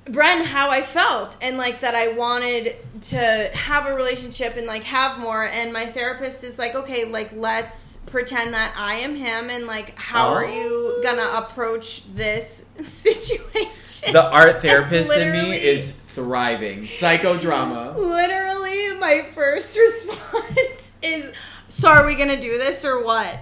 [0.06, 3.18] Bren how I felt and like that I wanted to
[3.54, 7.98] have a relationship and like have more and my therapist is like okay like let's
[8.08, 10.54] pretend that I am him and like how are Oh.
[10.54, 16.84] you gonna approach this situation The art therapist in me is thriving.
[16.84, 17.96] Psychodrama.
[17.96, 21.32] literally my first response is
[21.70, 23.40] so are we gonna do this or what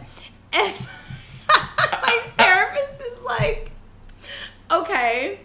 [0.53, 0.73] and
[1.49, 3.71] my therapist is like
[4.71, 5.39] okay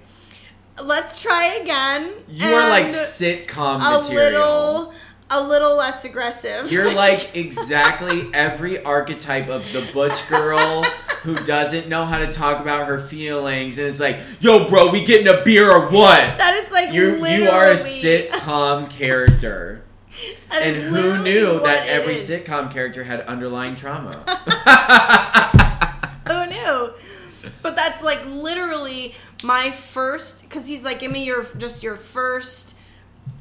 [0.84, 4.14] let's try again You are like sitcom a material.
[4.14, 4.94] little
[5.28, 10.84] a little less aggressive You're like exactly every archetype of the butch girl
[11.22, 15.04] who doesn't know how to talk about her feelings and it's like, yo, bro, we
[15.04, 16.38] getting a beer or what?
[16.38, 19.82] that is like You literally, you are a sitcom character.
[20.52, 22.30] is And who knew that every is.
[22.30, 24.14] sitcom character had underlying trauma?
[26.28, 26.92] Who knew?
[27.62, 29.14] But that's like literally
[29.46, 32.74] my first because he's like, give me your just your first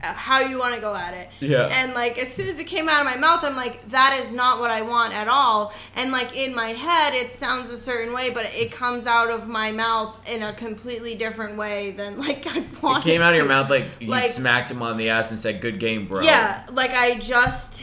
[0.03, 1.29] uh, how you want to go at it.
[1.39, 1.67] Yeah.
[1.71, 4.33] And like as soon as it came out of my mouth, I'm like, that is
[4.33, 5.73] not what I want at all.
[5.95, 9.47] And like in my head, it sounds a certain way, but it comes out of
[9.47, 12.59] my mouth in a completely different way than like I
[12.97, 13.49] It came out of your to.
[13.49, 16.63] mouth like you Like- smacked him on the ass and said, "Good game, bro." Yeah,
[16.71, 17.81] like I just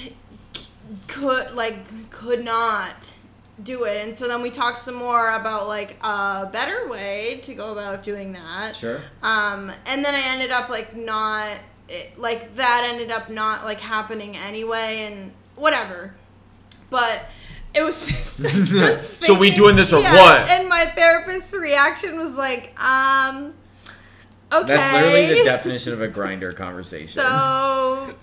[1.08, 3.14] could like could not
[3.62, 4.04] do it.
[4.04, 8.02] And so then we talked some more about like a better way to go about
[8.02, 8.74] doing that.
[8.76, 9.00] Sure.
[9.22, 11.56] Um and then I ended up like not
[11.88, 16.14] it, like that ended up not like happening anyway and whatever.
[16.90, 17.22] But
[17.74, 20.48] it was just, like, just So we thinking- doing this or what?
[20.48, 23.54] And my therapist's reaction was like, um
[24.52, 24.66] okay.
[24.66, 27.22] That's literally the definition of a Grindr conversation.
[27.22, 28.14] So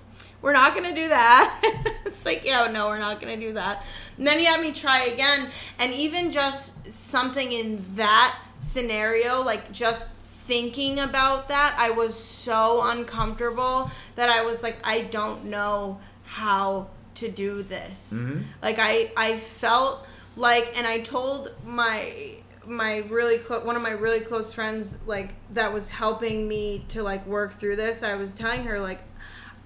[0.41, 1.59] we're not gonna do that.
[2.05, 3.83] it's like, yeah, no, we're not gonna do that.
[4.17, 9.71] And then he had me try again, and even just something in that scenario, like
[9.71, 15.99] just thinking about that, I was so uncomfortable that I was like, I don't know
[16.23, 18.13] how to do this.
[18.15, 18.43] Mhm.
[18.61, 22.35] Like I, I felt like, and I told my
[22.65, 27.01] my really close one of my really close friends like that was helping me to
[27.01, 28.99] like work through this i was telling her like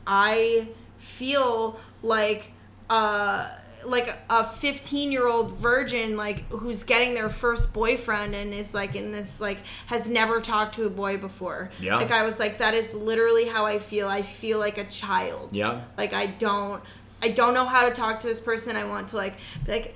[0.08, 2.52] i feel like
[2.90, 3.50] uh
[3.86, 8.96] like a 15 year old virgin like who's getting their first boyfriend and is like
[8.96, 11.98] in this like has never talked to a boy before Yeah.
[11.98, 15.50] like i was like that is literally how i feel i feel like a child
[15.52, 15.82] Yeah.
[15.98, 16.82] like I don't
[17.22, 18.76] I don't know how to talk to this person.
[18.76, 19.36] I want to like
[19.66, 19.96] like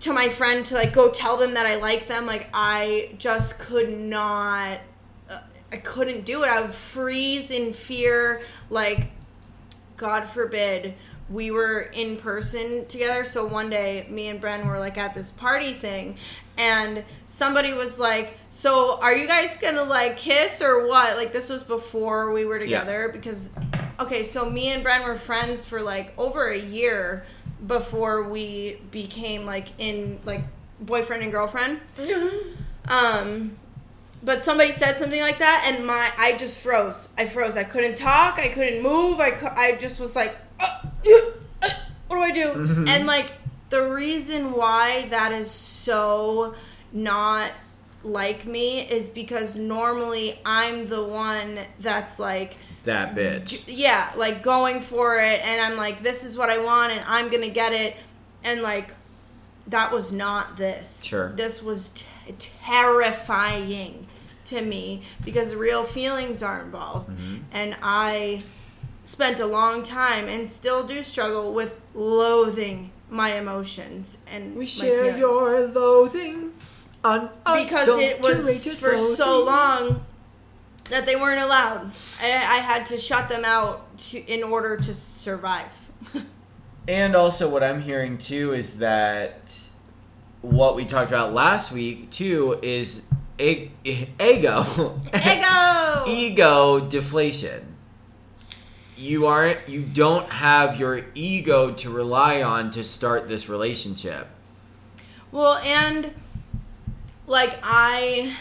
[0.00, 2.26] to my friend to like go tell them that I like them.
[2.26, 4.78] Like I just could not.
[5.28, 5.40] Uh,
[5.72, 6.48] I couldn't do it.
[6.48, 8.42] I would freeze in fear.
[8.70, 9.10] Like,
[10.00, 10.94] God forbid,
[11.28, 13.26] we were in person together.
[13.26, 16.16] So one day, me and Bren were like at this party thing,
[16.56, 21.50] and somebody was like, "So are you guys gonna like kiss or what?" Like this
[21.50, 23.52] was before we were together because,
[24.00, 27.26] okay, so me and Bren were friends for like over a year
[27.66, 30.42] before we became like in like
[30.80, 31.80] boyfriend and girlfriend.
[32.88, 33.54] Um,
[34.22, 37.08] but somebody said something like that, and my I just froze.
[37.16, 37.56] I froze.
[37.56, 38.38] I couldn't talk.
[38.38, 39.20] I couldn't move.
[39.20, 40.66] I I just was like, "Uh,
[41.06, 41.20] uh,
[41.62, 41.70] uh,
[42.08, 42.84] what do I do?
[42.88, 43.32] And like
[43.70, 46.54] the reason why that is so
[46.92, 47.50] not
[48.02, 53.62] like me is because normally I'm the one that's like That bitch.
[53.66, 57.28] yeah, like going for it, and I'm like, this is what I want, and I'm
[57.30, 57.96] gonna get it,
[58.42, 58.94] and like,
[59.66, 61.04] that was not this.
[61.04, 61.30] Sure.
[61.36, 61.92] This was
[62.38, 64.06] terrifying
[64.46, 67.36] to me because real feelings are involved, Mm-hmm.
[67.52, 68.42] and I
[69.04, 75.04] spent a long time and still do struggle with loathing my emotions and We share
[75.04, 75.18] feelings.
[75.18, 76.52] your loathing
[77.02, 77.30] on
[77.64, 80.04] because it was for so long
[80.90, 81.90] that they weren't allowed.
[82.22, 85.70] I, I had to shut them out to in order to survive.
[86.88, 89.69] And also, what I'm hearing too is that
[90.42, 93.06] what we talked about last week too is
[93.38, 96.04] e- ego, Ego.
[96.08, 97.66] ego deflation.
[98.96, 99.66] You aren't.
[99.68, 104.26] You don't have your ego to rely on to start this relationship.
[105.32, 106.12] well, and
[107.26, 108.36] like I,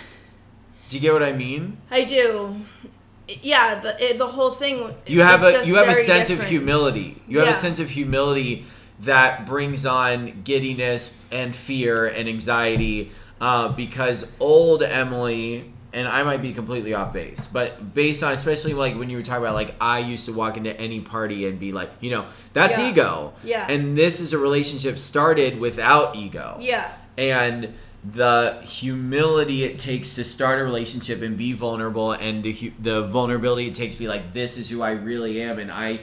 [0.89, 1.78] Do you get what I mean?
[1.89, 2.58] I do.
[3.41, 4.93] Yeah, the it, the whole thing.
[5.06, 7.22] You have a you have a sense of humility.
[7.28, 8.66] You have a sense of humility
[9.02, 16.41] that brings on giddiness and fear and anxiety uh, because old Emily and I might
[16.43, 19.74] be completely off base, but based on especially like when you were talking about like
[19.82, 22.89] I used to walk into any party and be like, you know, that's Yeah.
[22.91, 23.34] ego.
[23.43, 23.66] Yeah.
[23.72, 26.91] And this is a relationship started without ego Yeah.
[27.18, 27.74] and
[28.14, 33.68] the humility it takes to start a relationship and be vulnerable and the the vulnerability
[33.68, 36.00] it takes to be like this is who I really am and I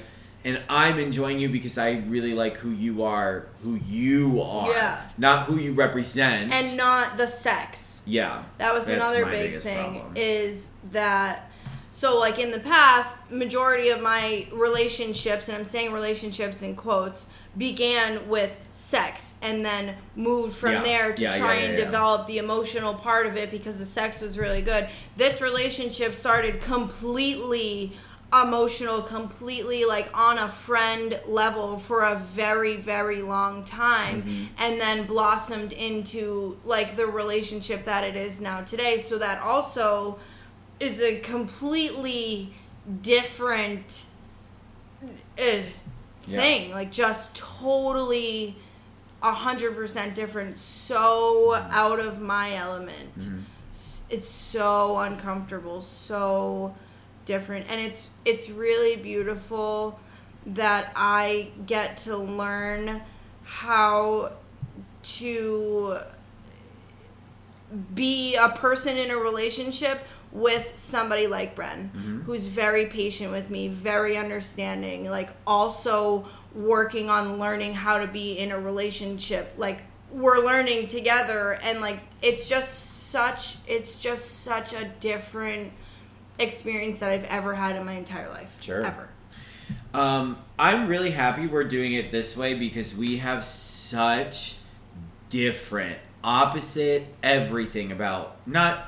[0.47, 5.03] and I'm enjoying you because I really like who you are who you are Yeah.
[5.19, 8.03] not who you represent And not the sex.
[8.07, 10.13] yeah That was another big thing problem.
[10.17, 11.51] is that
[11.91, 17.29] so like in the past, majority of my relationships and I'm saying relationships in quotes
[17.57, 20.83] began with sex and then moved from Yeah.
[20.83, 24.21] there to Yeah, try yeah, and develop the emotional part of it because the sex
[24.21, 24.91] was really good.
[25.17, 27.97] This relationship started completely
[28.33, 34.45] emotional, completely like on a friend level for a very, very long time, Mm-hmm.
[34.59, 38.99] and then blossomed into like the relationship that it is now today.
[38.99, 40.19] So that also
[40.81, 42.53] is a completely
[43.03, 44.05] different
[45.03, 45.09] uh,
[45.39, 45.63] Yeah.
[46.27, 46.71] thing.
[46.73, 48.57] Like just totally
[49.23, 50.59] a hundred percent different.
[50.59, 53.19] So out of my element.
[53.19, 53.43] Mhm.
[54.09, 55.81] It's so uncomfortable.
[55.83, 56.75] So
[57.27, 60.01] different, and it's it's really beautiful
[60.47, 63.03] that I get to learn
[63.45, 64.33] how
[65.03, 65.99] to
[67.95, 70.01] be a person in a relationship
[70.33, 72.25] with somebody like Bren, Mhm.
[72.25, 78.33] who's very patient with me, very understanding, like also working on learning how to be
[78.39, 79.53] in a relationship.
[79.57, 79.79] Like
[80.11, 85.73] we're learning together and like it's just such it's just such a different
[86.39, 88.63] experience that I've ever had in my entire life.
[88.63, 88.85] Sure.
[88.85, 89.09] Ever.
[89.95, 94.57] Um, I'm really happy we're doing it this way because we have such
[95.29, 98.85] different, opposite everything about not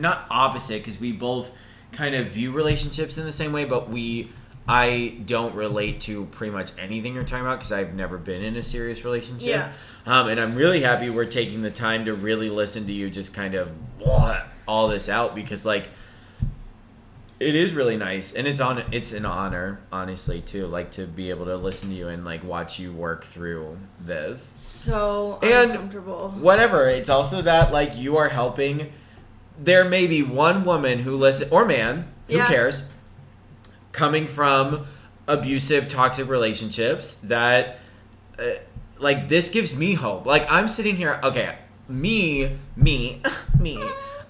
[0.00, 1.52] not opposite because we both
[1.92, 4.30] kind of view relationships in the same way, but we
[4.68, 8.56] I don't relate to pretty much anything you're talking about because I've never been in
[8.56, 9.48] a serious relationship.
[9.48, 9.72] Yeah.
[10.06, 13.34] Um, and I'm really happy we're taking the time to really listen to you just
[13.34, 13.72] kind of
[14.66, 15.88] all this out because like
[17.40, 21.30] it is really nice and it's on it's an honor honestly too like to be
[21.30, 26.30] able to listen to you and like watch you work through this So And uncomfortable.
[26.38, 28.92] whatever it's also that like you are helping
[29.58, 32.46] there may be one woman who listen or man who Yeah.
[32.46, 32.88] cares
[33.92, 34.86] coming from
[35.26, 37.78] abusive toxic relationships that
[38.38, 38.42] uh,
[38.98, 41.56] like this gives me hope like i'm sitting here okay
[41.88, 43.22] me me
[43.58, 43.80] me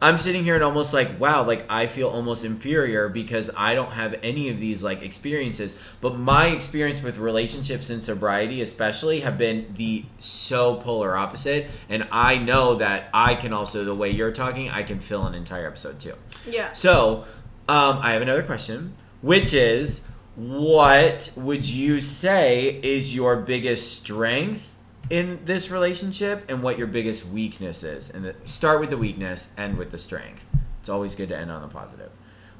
[0.03, 3.93] I'm sitting here and almost like, wow, like I feel almost inferior because I don't
[3.93, 5.79] have any of these like experiences.
[6.01, 11.71] But my experience with relationships and sobriety, especially, have been the so polar opposite.
[11.91, 15.35] And I know that I can also, the way you're talking, I can fill an
[15.35, 16.15] entire episode too.
[16.49, 16.73] Yeah.
[16.73, 17.25] So,
[17.69, 24.70] um, I have another question, which is, what would you say is your biggest strength
[25.11, 28.11] in this relationship, and what your biggest weakness is?
[28.11, 30.47] And the, start with the weakness, end with the strength.
[30.81, 32.11] It's always good to end on the positive.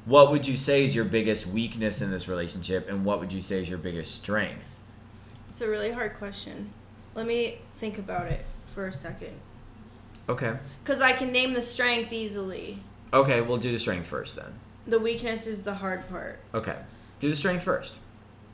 [0.05, 3.41] What would you say is your biggest weakness in this relationship, and what would you
[3.41, 4.65] say is your biggest strength?
[5.49, 6.71] It's a really hard question.
[7.15, 9.33] Let me think about it for a second.
[10.27, 10.57] Okay.
[10.83, 12.79] Because I can name the strength easily.
[13.13, 14.53] Okay, we'll do the strength first then.
[14.87, 16.39] The weakness is the hard part.
[16.53, 16.77] Okay,
[17.19, 17.95] do the strength first.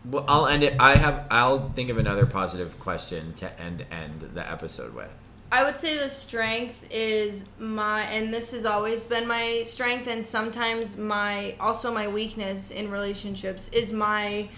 [0.09, 0.75] Well, I'll end it.
[0.79, 1.25] I have.
[1.29, 5.09] I'll think of another positive question to end end the episode with.
[5.51, 10.25] I would say the strength is my, and this has always been my strength, and
[10.25, 14.49] sometimes my, also my weakness in relationships is my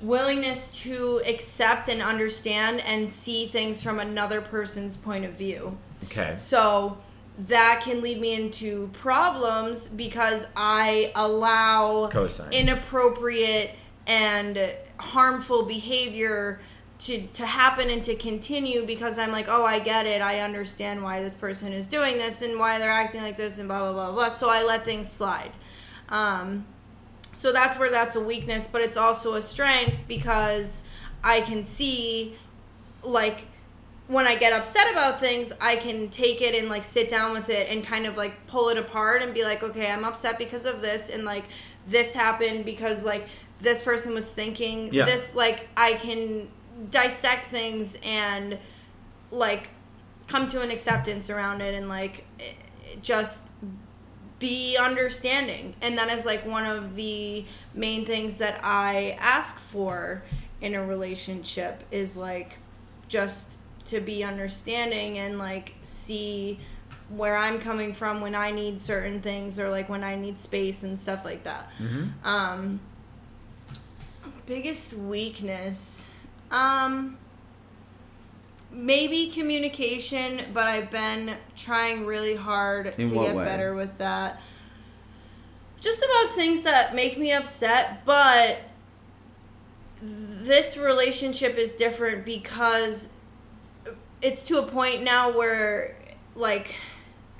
[0.00, 5.78] willingness to accept and understand and see things from another person's point of view.
[6.06, 6.34] Okay.
[6.36, 6.98] So
[7.46, 12.50] that can lead me into problems because I allow Cosign.
[12.50, 13.70] inappropriate
[14.06, 14.58] and
[14.98, 16.60] harmful behavior
[16.98, 20.22] to to happen and to continue because I'm like, oh, I get it.
[20.22, 23.68] I understand why this person is doing this and why they're acting like this and
[23.68, 24.28] blah blah blah blah.
[24.30, 25.52] So I let things slide.
[26.08, 26.64] Um,
[27.32, 30.88] so that's where that's a weakness, but it's also a strength because
[31.22, 32.36] I can see
[33.02, 33.46] like
[34.06, 37.48] when I get upset about things, I can take it and like sit down with
[37.48, 40.66] it and kind of like pull it apart and be like, okay, I'm upset because
[40.66, 41.44] of this and like
[41.86, 43.26] this happened because like
[43.64, 45.04] this person was thinking Yeah.
[45.06, 46.48] this like I can
[46.90, 48.58] dissect things and
[49.30, 49.68] like
[50.28, 53.50] come to an acceptance around it and like it just
[54.38, 57.44] be understanding and that is like one of the
[57.74, 60.22] main things that i ask for
[60.60, 62.58] in a relationship is like
[63.08, 66.58] just to be understanding and like see
[67.08, 70.82] where i'm coming from when i need certain things or like when i need space
[70.82, 72.26] and stuff like that Mm-hmm.
[72.28, 72.80] um
[74.46, 76.10] biggest weakness
[76.50, 77.16] um
[78.70, 83.44] maybe communication but i've been trying really hard In to get way?
[83.44, 84.40] better with that
[85.80, 88.58] just about things that make me upset but
[90.02, 93.12] this relationship is different because
[94.20, 95.96] it's to a point now where
[96.34, 96.74] like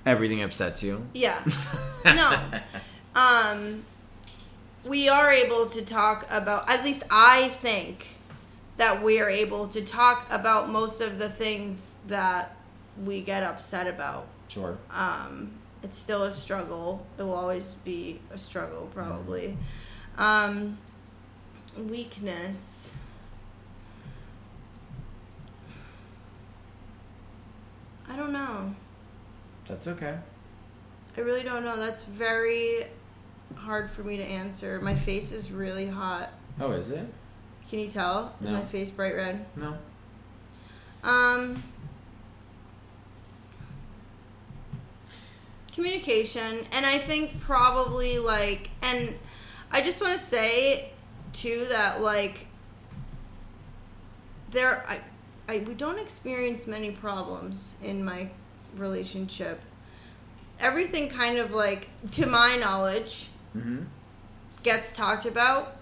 [0.06, 1.06] Everything upsets you.
[1.14, 1.42] yeah
[2.04, 2.38] no
[3.14, 3.84] um
[4.86, 8.08] we are able to talk about at least i think
[8.76, 12.56] that we are able to talk about most of the things that
[13.04, 14.76] we get upset about Sure.
[14.90, 15.50] um
[15.82, 19.56] it's still a struggle it will always be a struggle probably
[20.18, 20.78] um
[21.76, 22.94] weakness
[28.08, 28.74] i don't know
[29.66, 30.14] That's okay.
[31.16, 31.76] I really don't know.
[31.78, 32.86] That's very
[33.56, 34.80] hard for me to answer.
[34.80, 36.30] My face is really hot.
[36.60, 37.06] Oh, is it?
[37.68, 38.34] Can you tell?
[38.40, 38.58] Is No.
[38.58, 39.44] my face bright red?
[39.56, 39.76] No.
[41.02, 41.62] Um
[45.72, 49.14] communication and I think probably like and
[49.72, 50.92] I just want to say
[51.32, 52.46] too that like
[54.52, 55.00] there I
[55.48, 58.28] I we don't experience many problems in my
[58.76, 59.60] relationship.
[60.60, 63.84] Everything kind of like to my knowledge Mm-hmm.
[64.62, 65.76] gets talked about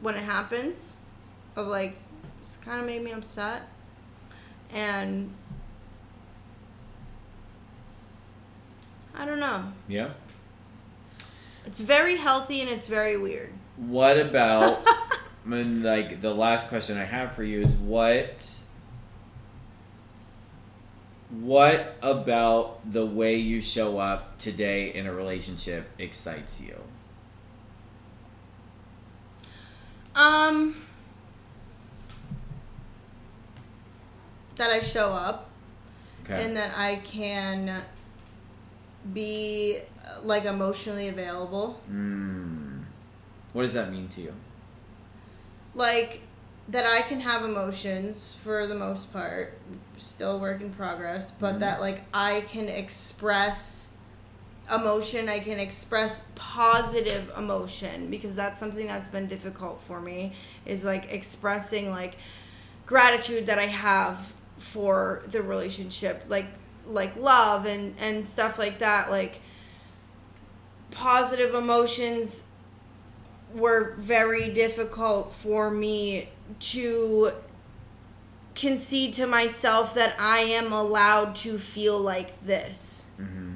[0.00, 0.96] when it happens
[1.56, 1.96] of like
[2.38, 3.62] it's kind of made me upset
[4.72, 5.32] and
[9.14, 10.10] i don't know Yeah.
[11.66, 14.86] it's very healthy and it's very weird What about?
[15.44, 18.54] when, like the last question I have for you is what.
[21.30, 26.74] What about the way you show up today in a relationship excites you?
[30.18, 30.74] Um
[34.56, 35.48] that i show up
[36.24, 36.44] Okay.
[36.44, 37.82] and that i can
[39.14, 39.78] be
[40.22, 42.82] like emotionally available mm.
[43.54, 44.34] What does that mean to you?
[45.74, 46.20] like
[46.68, 49.56] that I can have emotions for the most part,
[49.96, 51.60] still work in progress, but Mhm.
[51.60, 53.87] that like I can express
[54.74, 60.34] emotion, I can express positive emotion because that's something that's been difficult for me
[60.66, 62.16] is like expressing like
[62.86, 66.46] gratitude that I have for the relationship, like
[66.86, 69.40] like love and and stuff like that, like
[70.90, 72.48] positive emotions
[73.54, 77.32] were very difficult for me to
[78.54, 83.06] concede to myself that I am allowed to feel like this.
[83.20, 83.47] Mm-hmm.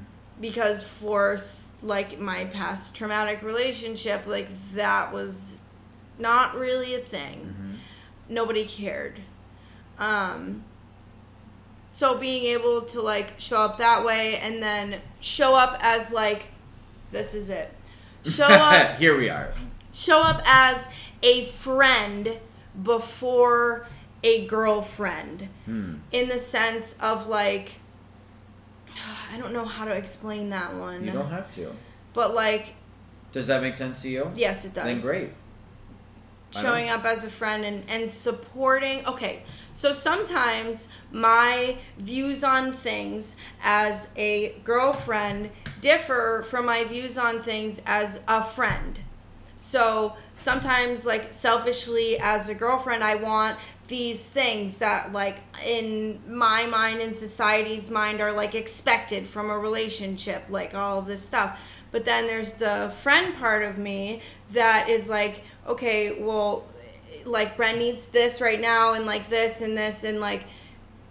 [0.43, 1.38] Because for
[1.82, 5.59] like my past traumatic relationship, like that was
[6.18, 7.38] not really a thing.
[7.47, 7.72] Mm-hmm.
[8.28, 9.20] Nobody cared.
[9.99, 10.64] Um
[11.95, 16.47] so being able to like show up that way and then show up as like
[17.12, 17.72] this is it.
[18.24, 19.53] Show up Here we are.
[19.93, 20.88] show up as
[21.22, 22.38] a friend
[22.82, 23.86] before
[24.24, 25.97] a girlfriend Hmm.
[26.11, 27.78] in the sense of like
[29.32, 31.04] I don't know how to explain that one.
[31.04, 31.72] You don't have to.
[32.12, 32.74] but like
[33.32, 34.30] Does that make sense to you?
[34.34, 34.84] yes it does.
[34.84, 35.30] Then great.
[36.54, 39.06] Showing up as a friend and and supporting.
[39.06, 39.42] Okay.
[39.72, 45.48] So sometimes my views on things as a girlfriend
[45.80, 49.00] differ from my views on things as a friend.
[49.56, 53.56] So sometimes, like selfishly, as a girlfriend, I want
[53.93, 55.36] these things that, like,
[55.66, 61.07] in my mind and society's mind, are like expected from a relationship, like all of
[61.07, 61.59] this stuff.
[61.90, 64.22] But then there's the friend part of me
[64.53, 66.64] that is like, okay, well,
[67.26, 70.45] like Brent needs this right now, and like this and this, and like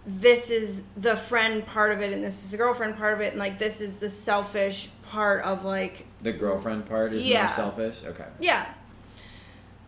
[0.08, 3.34] this is the friend part of it, and this is the girlfriend part of it,
[3.34, 7.44] and like this is the selfish part of like The girlfriend part is Yeah.
[7.44, 8.02] more selfish.
[8.04, 8.26] Okay.
[8.40, 8.66] yeah.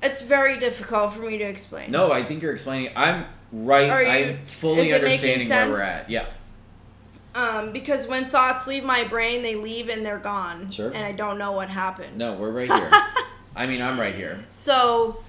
[0.03, 1.89] It's very difficult for me to explain.
[1.91, 2.91] No, I think you're explaining.
[2.95, 3.89] I'm right.
[3.89, 6.09] Are you- I'm fully is it making understanding where we're at.
[6.09, 6.25] Yeah.
[7.35, 10.69] Um, because when thoughts leave my brain, they leave and they're gone.
[10.69, 10.87] Sure.
[10.93, 12.17] And I don't know what happened.
[12.17, 12.91] No, we're right here.
[13.55, 14.43] I mean, I'm right here.
[14.51, 15.23] So,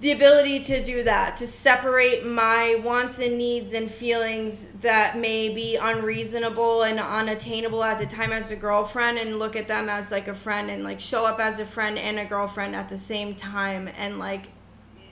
[0.00, 5.48] the ability to do that, to separate my wants and needs and feelings that may
[5.52, 10.12] be unreasonable and unattainable at the time as a girlfriend and look at them as
[10.12, 12.96] like a friend and like show up as a friend and a girlfriend at the
[12.98, 14.46] same time and like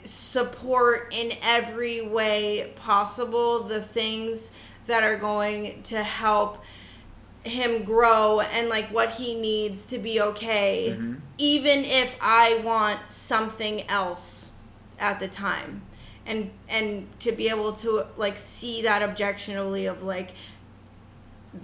[0.04, 4.54] support in every way possible the things
[4.86, 6.62] that are going to help
[7.42, 11.20] him grow and like what he needs to be okay Mhm.
[11.38, 14.45] even if i want something else
[14.98, 15.82] at the time.
[16.24, 20.32] And and to be able to like see that objectively of like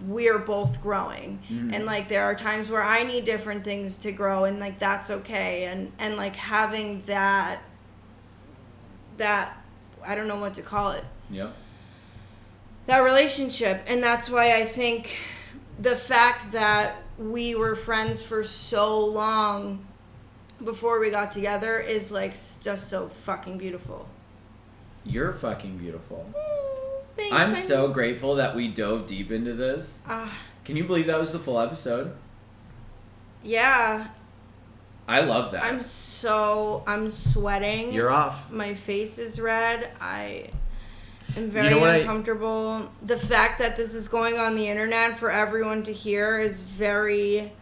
[0.07, 1.41] we're both growing.
[1.51, 1.75] Mhm.
[1.75, 5.11] and like there are times where i need different things to grow and like that's
[5.11, 5.65] okay.
[5.65, 7.63] And and like having that
[9.19, 9.57] that
[10.05, 11.05] i don't know what to call it.
[11.31, 11.51] Yeah.
[12.87, 13.83] That relationship.
[13.87, 15.19] And that's why i think
[15.79, 19.87] the fact that we were friends for so long
[20.65, 22.33] before we got together is like
[22.63, 24.09] just so fucking beautiful
[25.05, 26.33] You're fucking beautiful.
[27.17, 29.99] Thanks, I'm so grateful that we dove deep into this.
[30.09, 30.33] Ah,
[30.65, 32.13] Can you believe that was the full episode?
[33.45, 34.07] yeah
[35.09, 35.65] I love that.
[35.65, 38.51] i'm so i'm sweating You're off.
[38.53, 40.49] my face is red i
[41.37, 44.69] am very You know what I- uncomfortable the fact that this is going on the
[44.69, 47.53] internet for everyone to hear is very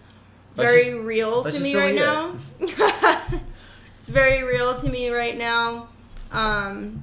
[0.60, 2.34] very just- real to me right delete now
[3.98, 5.88] it's very real to me right now
[6.32, 7.02] um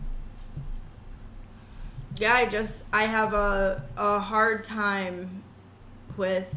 [2.18, 5.44] yeah i just i have a a hard time
[6.16, 6.54] with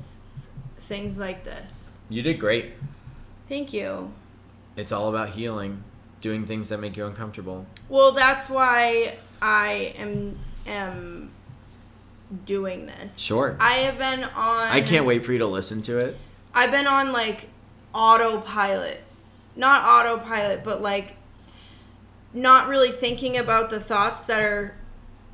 [0.78, 2.72] things like this You did great.
[3.48, 4.12] thank you
[4.76, 5.84] It's all about healing,
[6.20, 7.66] doing things that make you uncomfortable.
[7.88, 11.30] Well, that's why I am am
[12.46, 13.18] doing this.
[13.18, 13.56] Sure.
[13.60, 16.16] I have been on I can't wait for you to listen to it.
[16.54, 17.48] I've been on like
[17.94, 19.02] autopilot.
[19.56, 21.16] Not autopilot, but like
[22.32, 24.74] not really thinking about the thoughts that are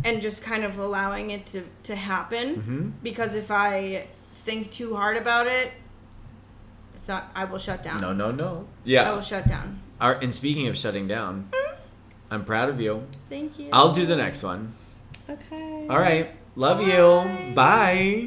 [0.04, 2.88] and just kind of allowing it to to happen Mm-hmm.
[3.02, 5.72] because if I think too hard about it
[6.94, 8.00] it's not I will shut down.
[8.00, 8.66] No, no, no.
[8.84, 9.10] Yeah.
[9.10, 9.80] I will shut down.
[10.00, 11.50] Our, and speaking of shutting down,
[12.30, 13.06] I'm proud of you.
[13.28, 13.68] Thank you.
[13.72, 14.72] I'll do the next one.
[15.28, 15.86] Okay.
[15.90, 16.30] All right.
[16.54, 16.84] Love Bye.
[16.84, 17.54] you.
[17.54, 18.24] Bye.